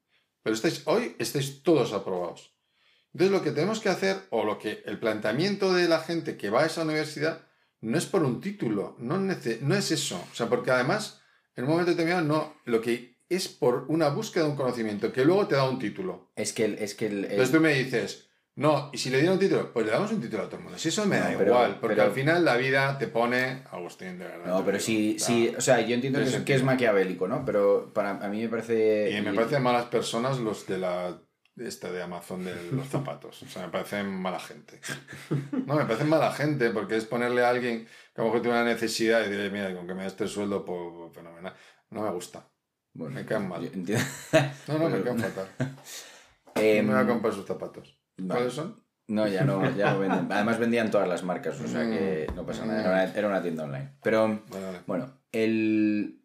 [0.43, 2.55] Pero estáis, hoy estáis todos aprobados.
[3.13, 6.49] Entonces lo que tenemos que hacer, o lo que el planteamiento de la gente que
[6.51, 7.47] va a esa universidad,
[7.81, 10.25] no es por un título, no, es eso.
[10.31, 11.21] O sea, porque además,
[11.57, 15.25] en un momento determinado, no, lo que es por una búsqueda de un conocimiento que
[15.25, 16.31] luego te da un título.
[16.37, 16.75] Es que el.
[16.75, 18.30] Es que el, el- Entonces tú me dices,
[18.61, 20.62] no, y si le dieron un título, pues le damos un título a todo el
[20.64, 20.79] mundo.
[20.79, 23.62] Si eso me da No, pero- igual, porque pero- al final la vida te pone,
[23.70, 24.46] Agustín, de verdad.
[24.46, 26.44] No, pero digo, sí, o sea, sí, o sea, yo entiendo que es, que es
[26.46, 26.66] sentido.
[26.66, 27.44] maquiavélico, ¿no?
[27.44, 29.11] Pero para a mí me parece...
[29.16, 31.18] Y me parecen malas personas los de la
[31.57, 33.42] esta de Amazon de los zapatos.
[33.42, 34.81] O sea, me parecen mala gente.
[35.66, 38.57] No, me parecen mala gente porque es ponerle a alguien que a lo mejor tiene
[38.61, 41.53] una necesidad y decirle, mira, con que me des este sueldo, pues, pues, fenomenal.
[41.90, 42.46] No me gusta.
[42.94, 43.70] Bueno, me caen mal.
[44.68, 45.49] No, no, me caen fatal.
[46.57, 48.00] Em, me voy a comprar sus zapatos.
[48.21, 48.41] Vale.
[48.41, 48.83] ¿Cuáles son?
[49.09, 50.27] No, ya no, ya no venden.
[50.31, 52.81] Además vendían todas las marcas, o sea que no pasa nada.
[52.81, 53.93] Era una, era una tienda online.
[54.03, 56.23] Pero Vale, bueno, el...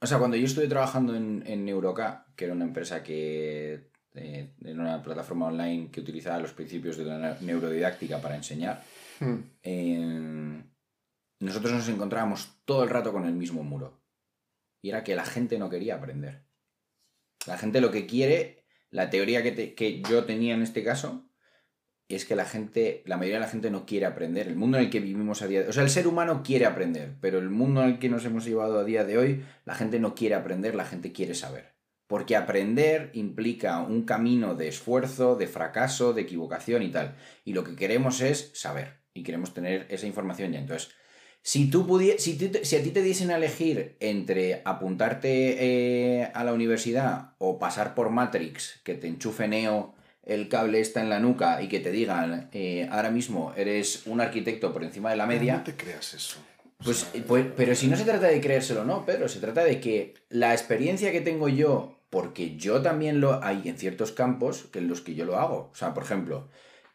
[0.00, 3.90] O sea, cuando yo estuve trabajando en, en Neuroca, que era una empresa que...
[4.14, 8.82] eh, era una plataforma online que utilizaba los principios de la neurodidáctica para enseñar,
[9.20, 9.40] Hmm.
[9.64, 10.62] eh,
[11.40, 14.00] nosotros nos encontrábamos todo el rato con el mismo muro.
[14.80, 16.44] Y era que la gente no quería aprender.
[17.46, 18.57] La gente lo que quiere,
[18.90, 21.24] la teoría que, te- que yo tenía en este caso,
[22.08, 24.48] es que la gente, la mayoría de la gente no quiere aprender.
[24.48, 26.64] El mundo en el que vivimos a día de O sea, el ser humano quiere
[26.64, 29.74] aprender, pero el mundo en el que nos hemos llevado a día de hoy, la
[29.74, 31.74] gente no quiere aprender, la gente quiere saber.
[32.06, 37.16] Porque aprender implica un camino de esfuerzo, de fracaso, de equivocación y tal.
[37.44, 39.02] Y lo que queremos es saber.
[39.12, 40.60] Y queremos tener esa información ya.
[40.60, 40.90] Entonces,
[41.42, 46.20] si tú pudi- si, tú te- si a ti te diesen a elegir entre apuntarte
[46.22, 51.00] eh, a la universidad o pasar por Matrix, que te enchufe Neo, el cable está
[51.00, 55.10] en la nuca y que te digan, eh, ahora mismo eres un arquitecto por encima
[55.10, 56.38] de la media, No te creas eso.
[56.80, 59.64] O pues, sea, pues, pero si no se trata de creérselo, no, Pedro, se trata
[59.64, 64.64] de que la experiencia que tengo yo, porque yo también lo hay en ciertos campos
[64.72, 65.70] que en los que yo lo hago.
[65.72, 66.48] O sea, por ejemplo,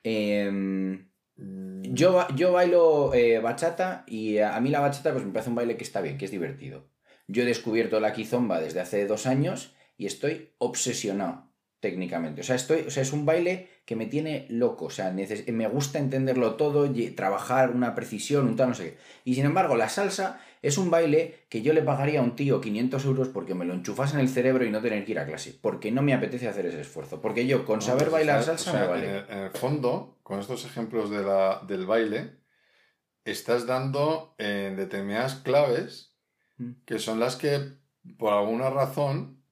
[0.03, 5.31] em, yo, ba- yo bailo eh, bachata y a a mí la bachata pues me
[5.31, 6.89] parece un baile que está bien, que es divertido.
[7.27, 11.52] Yo he descubierto la kizomba desde hace dos años y estoy obsesionado
[11.83, 12.41] técnicamente.
[12.41, 14.85] O sea, estoy, o sea, es un baile que me tiene loco.
[14.85, 18.97] O sea, me gusta entenderlo todo, y trabajar una precisión, un tal, no sé qué.
[19.25, 22.61] Y sin embargo, la salsa es un baile que yo le pagaría a un tío
[22.61, 25.25] 500 euros porque me lo enchufase en el cerebro y no tener que ir a
[25.25, 25.53] clase.
[25.61, 27.21] Porque no me apetece hacer ese esfuerzo.
[27.21, 29.09] Porque yo con no, saber pues, bailar salsa o sea, me vale.
[29.09, 32.37] En el, en el fondo, con estos ejemplos de la, del baile,
[33.25, 36.13] estás dando en determinadas claves
[36.57, 36.71] Mm.
[36.85, 37.77] que son las que,
[38.17, 39.42] por alguna razón,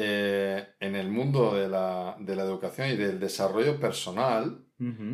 [0.00, 4.64] eh, en el mundo de la, de la educación y del desarrollo personal,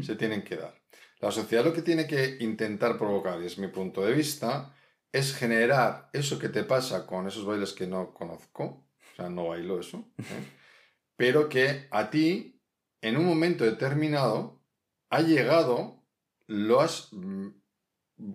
[0.03, 0.75] se tienen que dar.
[1.21, 4.77] La sociedad lo que tiene que intentar provocar, y es mi punto de vista,
[5.11, 9.47] es generar eso que te pasa con esos bailes que no conozco, o sea, no
[9.49, 10.23] bailo eso, ¿eh?
[11.17, 12.61] pero que a ti,
[13.01, 14.61] en un momento determinado,
[15.09, 16.05] ha llegado,
[16.47, 17.49] lo has mm,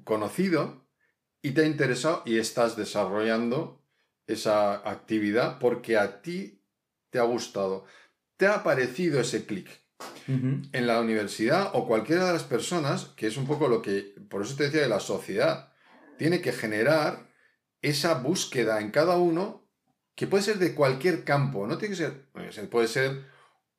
[0.03, 0.87] conocido
[1.43, 3.78] y te ha interesado y estás desarrollando
[4.33, 6.61] esa actividad porque a ti
[7.09, 7.85] te ha gustado.
[8.37, 9.67] Te ha parecido ese clic
[10.71, 14.43] en la universidad o cualquiera de las personas, que es un poco lo que, por
[14.43, 15.73] eso te decía de la sociedad,
[16.17, 17.27] tiene que generar
[17.81, 19.67] esa búsqueda en cada uno,
[20.15, 23.25] que puede ser de cualquier campo, no tiene que ser- puede ser,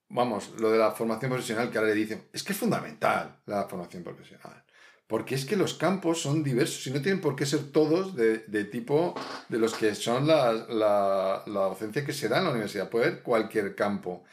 [0.09, 3.69] vamos, lo de la formación profesional que ahora le dicen, es que es fundamental la
[3.69, 4.65] formación profesional,
[5.11, 8.39] porque es que los campos son diversos y no tienen por qué ser todos de,
[8.47, 9.15] de tipo
[9.49, 13.07] de los que son la, la, la docencia que se da en la universidad, puede
[13.07, 14.25] haber cualquier campo.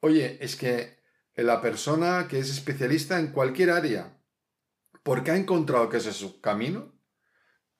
[0.00, 0.98] Oye, es que
[1.36, 4.18] la persona que es especialista en cualquier área,
[5.02, 6.92] porque ha encontrado que ese es su camino,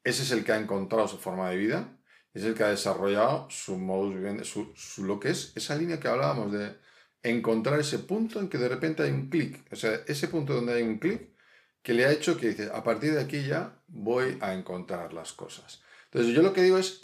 [0.04, 1.98] ese es el que ha encontrado su forma de vida,
[2.34, 6.00] es el que ha desarrollado su modus vivendi, su, su- lo que es esa línea
[6.00, 6.76] que hablábamos de
[7.22, 10.74] encontrar ese punto en que de repente hay un clic, o sea, ese punto donde
[10.74, 11.32] hay un clic
[11.83, 15.33] que le ha hecho que dice, a partir de aquí ya voy a encontrar las
[15.33, 15.83] cosas.
[16.05, 17.01] Entonces yo lo que digo es,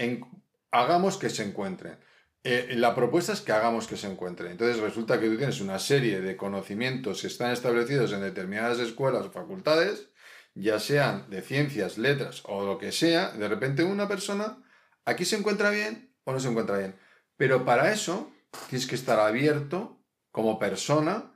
[0.71, 1.99] hagamos que se encuentren.
[2.45, 4.53] Eh, la propuesta es que hagamos que se encuentren.
[4.53, 9.27] Entonces resulta que tú tienes una serie de conocimientos que están establecidos en determinadas escuelas
[9.27, 10.11] o facultades,
[10.55, 14.63] ya sean de ciencias, letras o lo que sea, de repente una persona
[15.05, 16.97] aquí se encuentra bien o no se encuentra bien.
[17.37, 18.33] Pero para eso
[18.69, 21.33] tienes que estar abierto como persona,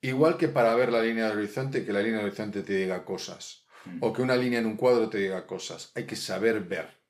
[0.00, 3.04] igual que para ver la línea del horizonte, que la línea del horizonte te diga
[3.04, 3.66] cosas,
[4.00, 5.92] o que una línea en un cuadro te diga cosas.
[5.94, 7.00] Hay que saber ver.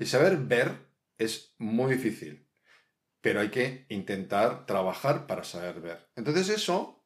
[0.00, 0.86] Y saber ver
[1.18, 2.48] es muy difícil,
[3.20, 6.08] pero hay que intentar trabajar para saber ver.
[6.16, 7.04] Entonces eso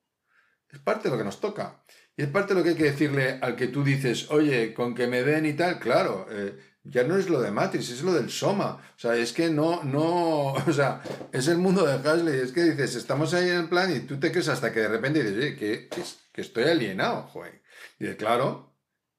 [0.69, 1.85] es parte de lo que nos toca.
[2.17, 4.95] Y es parte de lo que hay que decirle al que tú dices, oye, con
[4.95, 8.15] que me ven y tal, claro, eh, ya no es lo de Matrix, es lo
[8.15, 8.77] del Soma.
[8.97, 12.41] O sea, es que no, no, o sea, es el mundo de Hasley.
[12.41, 14.89] Es que dices, estamos ahí en el plan y tú te crees hasta que de
[14.89, 17.63] repente dices, oye, que, que, que estoy alienado, joder.
[17.99, 18.75] Y dices, claro,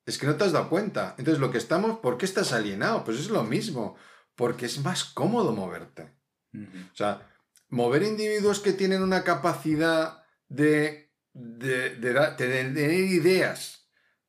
[0.06, 1.16] es que no te has dado cuenta.
[1.18, 3.04] Entonces, lo que estamos, ¿por qué estás alienado?
[3.04, 3.96] Pues es lo mismo,
[4.36, 6.14] porque es más cómodo moverte.
[6.54, 7.30] O sea,
[7.70, 13.81] mover individuos que tienen una capacidad de, de, de de tener ideas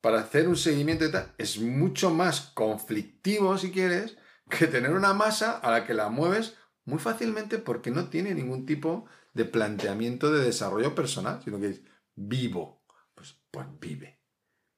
[0.02, 4.18] para hacer un seguimiento y tal, es mucho más conflictivo, si quieres,
[4.50, 8.66] que tener una masa a la que la mueves muy fácilmente porque no tiene ningún
[8.66, 11.82] tipo de planteamiento de desarrollo personal, sino que es
[12.16, 12.84] vivo.
[13.14, 14.20] Pues, pues vive.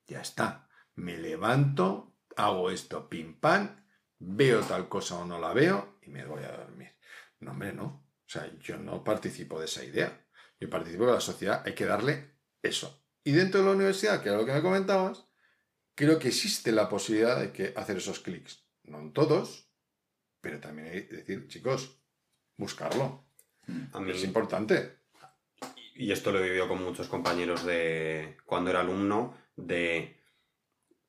[0.07, 0.69] Ya está.
[0.95, 3.83] Me levanto, hago esto, pim pam,
[4.19, 6.93] veo tal cosa o no la veo y me voy a dormir.
[7.41, 7.85] No, hombre, no.
[7.85, 10.27] O sea, yo no participo de esa idea.
[10.61, 13.04] Yo participo de la sociedad, hay que darle eso.
[13.25, 15.27] Y dentro de la universidad, que era lo que me comentabas,
[15.95, 18.65] creo que existe la posibilidad de que hacer esos clics.
[18.85, 19.71] No en todos,
[20.41, 21.99] pero también hay que decir, chicos,
[22.57, 23.25] buscarlo.
[23.93, 24.99] A mí, Es importante.
[25.95, 30.21] y esto lo he vivido con muchos compañeros de cuando era alumno, de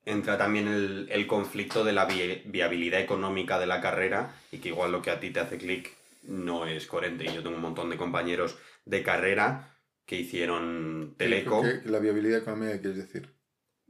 [0.06, 4.70] entra también el, el conflicto de la vi- viabilidad económica de la carrera y que
[4.70, 5.92] igual lo que a ti te hace clic
[6.24, 7.26] no es coherente.
[7.26, 9.75] Y yo tengo un montón de compañeros de carrera
[10.06, 13.34] que hicieron teleco ¿Qué- qué- la viabilidad económica, ¿qué quieres decir?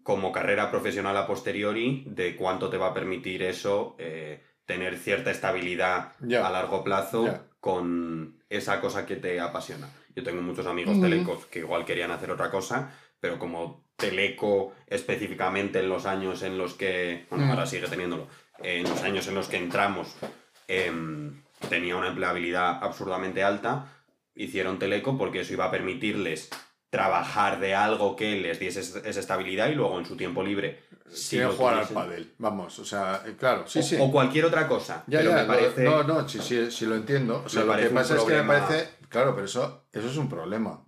[0.03, 5.31] como carrera profesional a posteriori de cuánto te va a permitir eso eh, tener cierta
[5.31, 6.45] estabilidad Ya.
[6.47, 9.89] a largo plazo con esa cosa que te apasiona.
[10.15, 11.03] Yo tengo muchos amigos Ujú.
[11.05, 16.57] telecos que igual querían hacer otra cosa, pero como teleco específicamente en los años en
[16.59, 17.49] los que, bueno, Mm.
[17.49, 18.27] ahora sigue teniéndolo,
[18.61, 20.15] en los años en los que entramos
[20.67, 23.94] em, tenía una empleabilidad absurdamente alta,
[24.35, 26.49] hicieron teleco porque eso iba a permitirles
[26.89, 30.83] trabajar de algo que les diese es- esa estabilidad y luego en su tiempo libre
[31.11, 32.33] si Quiero lo jugar al pádel.
[32.37, 33.97] Vamos, o sea, eh, claro, sí, o, sí.
[33.99, 35.03] o cualquier otra cosa.
[35.07, 35.83] Ya, pero ya, me parece...
[35.83, 37.43] no, no, sí, sí, sí lo entiendo.
[37.45, 40.29] O sea, lo que pasa es que me parece, claro, pero eso, eso es un
[40.29, 40.81] problema.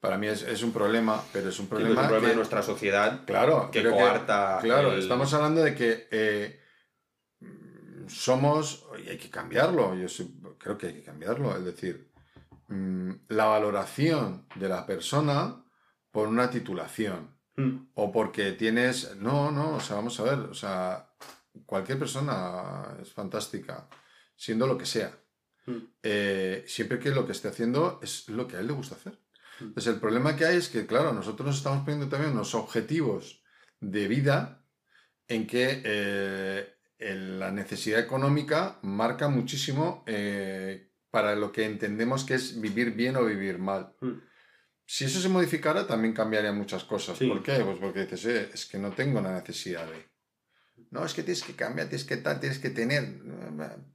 [0.00, 2.36] Para mí es, es un problema, pero es un problema, es un problema que, de
[2.36, 6.60] nuestra sociedad claro, que coarta claro, el- estamos hablando de que eh,
[8.08, 12.10] somos, y hay que cambiarlo, yo sí- creo que hay que cambiarlo, es decir,
[12.68, 15.64] mm, la valoración de la persona
[16.10, 17.34] por una titulación.
[17.56, 19.16] Mm, O porque tienes.
[19.16, 20.38] No, no, o sea, vamos a ver.
[20.50, 21.08] O sea,
[21.66, 23.88] cualquier persona es fantástica,
[24.36, 25.12] siendo lo que sea.
[25.66, 28.96] mm, Eh, siempre que lo que esté haciendo es lo que a él le gusta
[28.96, 29.12] hacer.
[29.60, 29.64] Mm.
[29.64, 33.42] Entonces, el problema que hay es que, claro, nosotros nos estamos poniendo también unos objetivos
[33.80, 34.64] de vida
[35.28, 42.60] en que eh, la necesidad económica marca muchísimo eh, para lo que entendemos que es
[42.60, 43.94] vivir bien o vivir mal.
[44.00, 44.18] mm.
[44.86, 47.16] Si eso se modificara, también cambiaría muchas cosas.
[47.16, 47.26] Sí.
[47.26, 47.54] ¿Por qué?
[47.64, 49.98] Pues porque dices, "Eh, es que no tengo la necesidad de.
[50.90, 53.02] No, es que tienes que cambiar, tienes que tal, tienes que tener.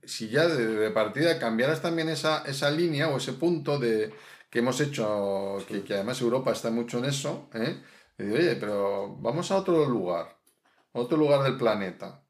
[0.03, 4.11] Si ya de, de partida cambiaras también esa, esa línea o ese punto de
[4.49, 7.73] que hemos hecho, que, que además Europa está mucho en eso, ¿eh?
[8.17, 10.39] Y digo, oye, pero vamos a otro lugar,
[10.93, 12.23] otro lugar del planeta.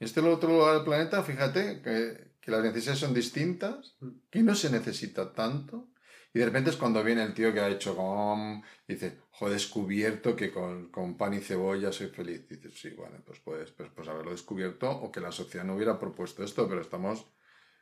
[0.00, 3.96] Este otro lugar del planeta, fíjate que, que las necesidades son distintas,
[4.30, 5.88] que no se necesita tanto.
[6.32, 9.48] Y de repente es cuando viene el tío que ha hecho com y dice, jo,
[9.48, 12.46] he descubierto que con, con pan y cebolla soy feliz.
[12.48, 15.74] Y dices, sí, bueno, pues puedes pues, pues haberlo descubierto o que la sociedad no
[15.74, 17.26] hubiera propuesto esto, pero estamos,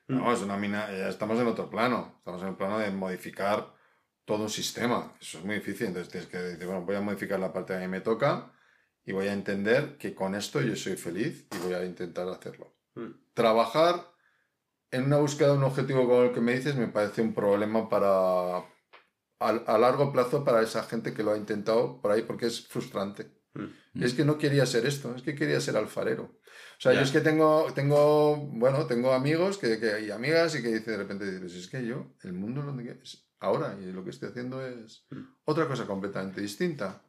[0.06, 0.18] Mm.
[0.18, 2.14] vamos, una mina, ya estamos en otro plano.
[2.18, 3.74] Estamos en el plano de modificar
[4.24, 5.14] todo un sistema.
[5.20, 5.88] Eso es muy difícil.
[5.88, 8.52] Entonces tienes que decir, bueno, voy a modificar la parte que a mí me toca
[9.04, 12.74] y voy a entender que con esto yo soy feliz y voy a intentar hacerlo.
[12.94, 13.10] Mm.
[13.34, 14.13] Trabajar
[14.94, 17.88] en una búsqueda de un objetivo como el que me dices me parece un problema
[17.88, 18.62] para a,
[19.66, 23.30] a largo plazo para esa gente que lo ha intentado por ahí porque es frustrante.
[23.54, 24.02] Mm.
[24.02, 26.24] Es que no quería ser esto, es que quería ser alfarero.
[26.76, 30.62] O sea, yo es que tengo, tengo, bueno, tengo amigos que, que- y amigas y
[30.62, 34.10] que de repente, dices, es que yo, el mundo donde es ahora y lo que
[34.10, 35.20] estoy haciendo es Mm.
[35.44, 37.02] otra cosa completamente distinta.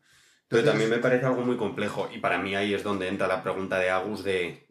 [0.48, 3.28] Pero Entonces- también me parece algo muy complejo y para mí ahí es donde entra
[3.28, 4.65] la pregunta de Agus de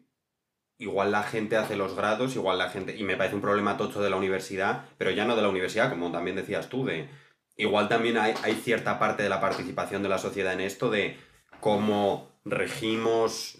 [0.77, 4.01] igual la gente hace los grados, igual la gente, y me parece un problema tocho
[4.01, 7.09] de la universidad, pero ya no de la universidad, como también decías tú, de
[7.55, 11.17] igual también hay, hay cierta parte de la participación de la sociedad en esto de
[11.61, 13.57] cómo regimos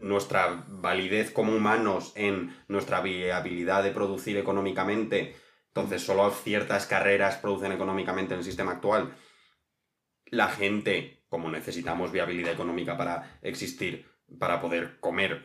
[0.00, 5.34] nuestra validez como humanos en nuestra viabilidad de producir económicamente,
[5.68, 9.14] entonces solo ciertas carreras producen económicamente en el sistema actual.
[10.26, 14.06] La gente, como necesitamos viabilidad económica para existir,
[14.38, 15.44] para poder comer,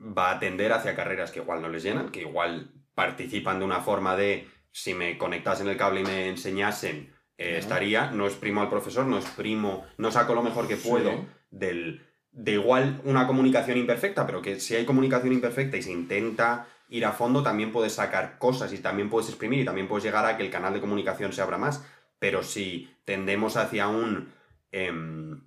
[0.00, 3.80] va a tender hacia carreras que igual no les llenan, que igual participan de una
[3.80, 7.58] forma de si me conectasen el cable y me enseñasen, eh, Ajá.
[7.58, 10.88] estaría, no exprimo al profesor, no exprimo, no saco lo mejor que Sí.
[10.88, 15.92] puedo del, de igual una comunicación imperfecta, pero que si hay comunicación imperfecta y se
[15.92, 20.04] intenta ir a fondo, también puedes sacar cosas y también puedes exprimir y también puedes
[20.04, 21.84] llegar a que el canal de comunicación se abra más.
[22.18, 24.32] Pero si tendemos hacia un...
[24.72, 25.42] em,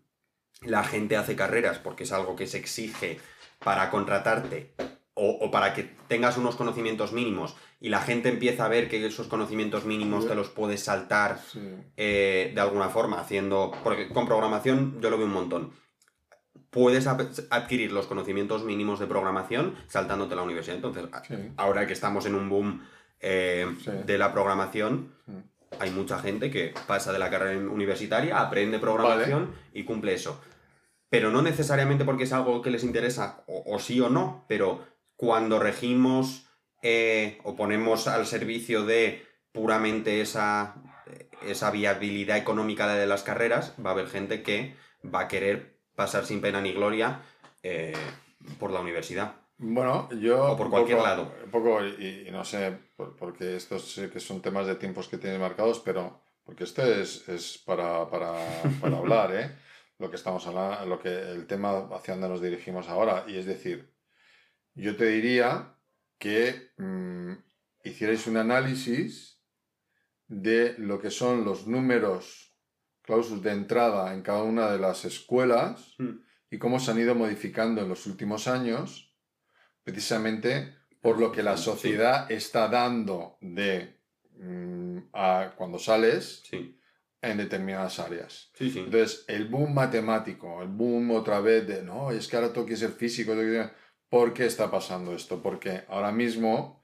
[0.62, 3.20] la gente hace carreras porque es algo que se exige
[3.64, 4.74] para contratarte
[5.14, 9.06] o, o para que tengas unos conocimientos mínimos y la gente empieza a ver que
[9.06, 11.60] esos conocimientos mínimos te los puedes saltar Sí.
[11.98, 13.72] eh, de alguna forma, haciendo.
[13.84, 15.72] Porque con programación yo lo veo un montón.
[16.70, 20.78] Puedes adquirir los conocimientos mínimos de programación saltándote la universidad.
[20.78, 21.36] Entonces, Sí.
[21.58, 22.86] ahora que estamos en un boom
[23.20, 23.92] eh, Sí.
[24.06, 25.12] de la programación,
[25.80, 30.40] hay mucha gente que pasa de la carrera universitaria, aprende programación y cumple eso.
[31.12, 34.84] Pero no necesariamente porque es algo que les interesa, o, o sí o no, pero
[35.18, 36.48] cuando regimos
[36.82, 40.76] eh, o ponemos al servicio de puramente esa,
[41.46, 46.26] esa viabilidad económica de las carreras, va a haber gente que va a querer pasar
[46.26, 47.20] sin pena ni gloria
[47.62, 47.94] eh,
[48.58, 49.36] por la universidad.
[49.58, 50.54] Bueno, yo...
[50.54, 51.34] O por cualquier poco- lado.
[51.44, 55.08] Un poco, y, y no sé, por- porque estos sí que son temas de tiempos
[55.10, 58.34] que tienes marcados, pero porque esto es, es para, para,
[58.80, 59.52] para hablar, ¿eh?
[60.02, 63.24] Lo que estamos hablando, lo que, el tema hacia donde nos dirigimos ahora.
[63.28, 63.94] Y es decir,
[64.74, 65.76] yo te diría
[66.18, 67.34] que mm,
[67.84, 69.40] hicierais un análisis
[70.28, 72.58] de lo que son los números
[73.04, 76.20] clausus de entrada en cada una de las escuelas Mm.
[76.50, 79.16] y cómo se han ido modificando en los últimos años,
[79.84, 81.66] precisamente por lo que la Sí.
[81.66, 84.00] sociedad está dando de
[84.40, 86.76] mm, a cuando sales Sí,
[87.22, 88.50] en determinadas áreas.
[88.56, 88.80] sí, sí.
[88.80, 92.76] Entonces, el boom matemático, el boom otra vez de, no, es que ahora tengo que
[92.78, 93.74] ser físico, tengo que ser-".
[94.10, 95.42] ¿por qué está pasando esto?
[95.42, 96.82] Porque ahora mismo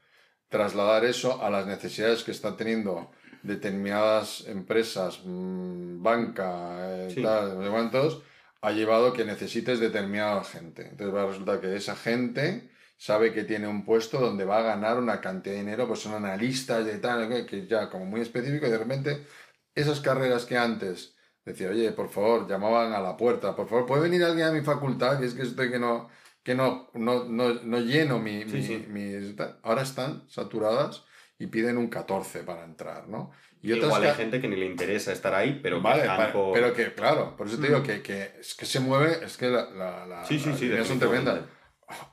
[0.48, 3.12] trasladar eso a las necesidades que están teniendo
[3.44, 7.22] determinadas empresas, mm, banca, eh, Sí.
[7.22, 8.24] tal, no sé cuántos,
[8.62, 10.84] ha llevado que necesites determinada gente.
[10.84, 14.64] Entonces va a resultar que esa gente sabe que tiene un puesto donde va a
[14.64, 18.22] ganar una cantidad de dinero, pues son analistas de tal, que- que ya como muy
[18.22, 19.26] específico, y de repente
[19.80, 21.16] esas carreras que antes
[21.46, 24.62] decía, oye, por favor, llamaban a la puerta, por favor, ¿puede venir alguien a mi
[24.62, 25.20] facultad?
[25.20, 26.10] Que es que estoy que no,
[26.44, 29.34] que no, no, no, no lleno mi, Sí, mi- sí.
[29.38, 29.60] tal".
[29.64, 31.04] Ahora están saturadas
[31.40, 33.32] y piden un 14 para entrar, ¿no?
[33.62, 36.02] Y otras Igual hay ca- gente que ni le interesa estar ahí, pero que Vale,
[36.02, 38.80] están vale, por- pero que, claro, por eso te digo que, que es que se
[38.80, 41.42] mueve, es que la, la, la- Sí, sí, las líneas son tremendas.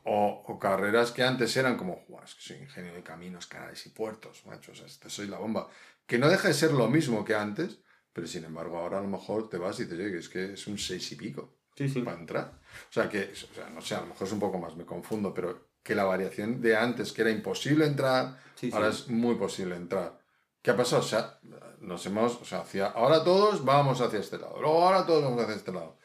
[0.04, 3.84] O, o carreras que antes eran como, "Buah, es que soy ingeniero de caminos, canales
[3.86, 5.68] y puertos, macho, o sea, este soy la bomba.
[6.06, 7.80] Que no deja de ser lo mismo que antes,
[8.12, 10.66] pero sin embargo ahora a lo mejor te vas y te "Oye, es que es
[10.66, 12.02] un seis y pico Sí, sí.
[12.02, 12.60] para entrar.
[12.88, 14.84] O sea, que, o sea, no sé, a lo mejor es un poco más, me
[14.84, 18.70] confundo, pero que la variación de antes, que era imposible entrar, sí.
[18.72, 20.18] ahora es muy posible entrar.
[20.62, 21.02] ¿Qué ha pasado?
[21.02, 21.38] O sea,
[21.80, 25.42] nos hemos, o sea, hacia, ahora todos vamos hacia este lado, luego ahora todos vamos
[25.42, 25.98] hacia este lado.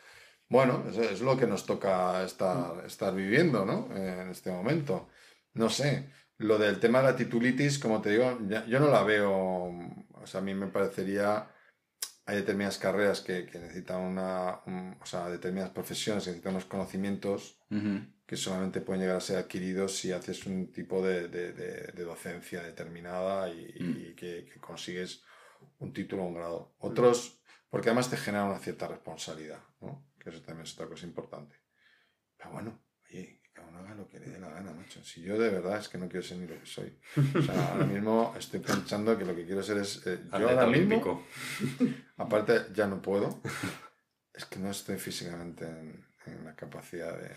[0.50, 3.88] Bueno, eso es lo que nos toca estar, estar viviendo, ¿no?
[3.96, 5.08] Eh, En este momento.
[5.54, 6.10] No sé,
[6.40, 10.26] lo del tema de la titulitis, como te digo, ya- yo no la veo, o
[10.26, 11.50] sea, a mí me parecería,
[12.26, 16.66] hay determinadas carreras que, que necesitan una, un- o sea, determinadas profesiones que necesitan unos
[16.66, 17.60] conocimientos
[18.26, 22.04] que solamente pueden llegar a ser adquiridos si haces un tipo de, de- de- de
[22.04, 24.16] docencia determinada y, y Mm.
[24.16, 25.24] que, que consigues
[25.80, 26.74] un título o un grado.
[26.80, 30.06] Otros, porque además te genera una cierta responsabilidad, ¿no?
[30.20, 31.56] Que eso también es otra cosa importante.
[32.38, 32.80] Pero bueno,
[33.10, 35.04] oye, cada uno haga lo que le dé la gana, macho.
[35.04, 36.98] Si yo de verdad es que no quiero ser ni lo que soy.
[37.38, 40.06] O sea, ahora mismo estoy pensando que lo que quiero ser es...
[40.08, 41.24] eh, yo ahora mismo,
[42.18, 43.40] aparte ya no puedo,
[44.34, 47.32] es que no estoy físicamente en, en la capacidad de,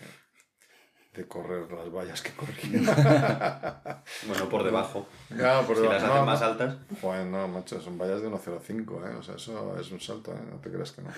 [1.13, 4.01] de correr las vallas que corría.
[4.27, 5.07] Bueno, por debajo.
[5.29, 6.01] Claro, por si debajo.
[6.01, 6.77] las hacen No, más altas.
[7.01, 9.15] Joder, no, macho, son vallas de 1.05, ¿eh?
[9.15, 10.41] O sea, eso es un salto, ¿eh?
[10.49, 11.09] No te creas que no.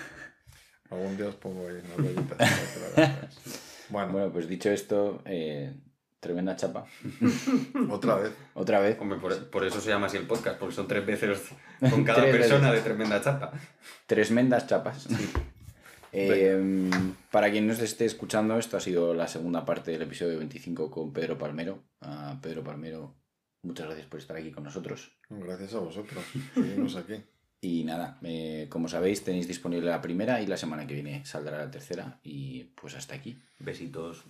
[0.90, 2.38] Algún día os pongo ahí unas vallitas.
[3.88, 5.74] Bueno, Bueno, pues dicho esto, eh,
[6.20, 6.86] tremenda chapa.
[7.90, 8.32] otra vez.
[8.54, 8.98] Otra vez.
[9.00, 11.50] Hombre, por, por eso se llama así el podcast, porque son tres veces
[11.90, 12.84] con cada persona veces.
[12.84, 13.52] de tremenda chapa.
[14.06, 15.08] Tremendas chapas.
[16.18, 16.88] Eh,
[17.30, 21.12] para quien nos esté escuchando, esto ha sido la segunda parte del episodio 25 con
[21.12, 21.82] Pedro Palmero.
[22.40, 23.14] Pedro Palmero,
[23.62, 25.18] muchas gracias por estar aquí con nosotros.
[25.28, 26.24] Gracias a vosotros.
[26.54, 27.22] Seguimos aquí.
[27.66, 28.20] Y nada,
[28.68, 32.20] como sabéis, tenéis disponible la primera y la semana que viene saldrá la tercera.
[32.22, 33.36] Y pues hasta aquí.
[33.58, 34.24] Besitos.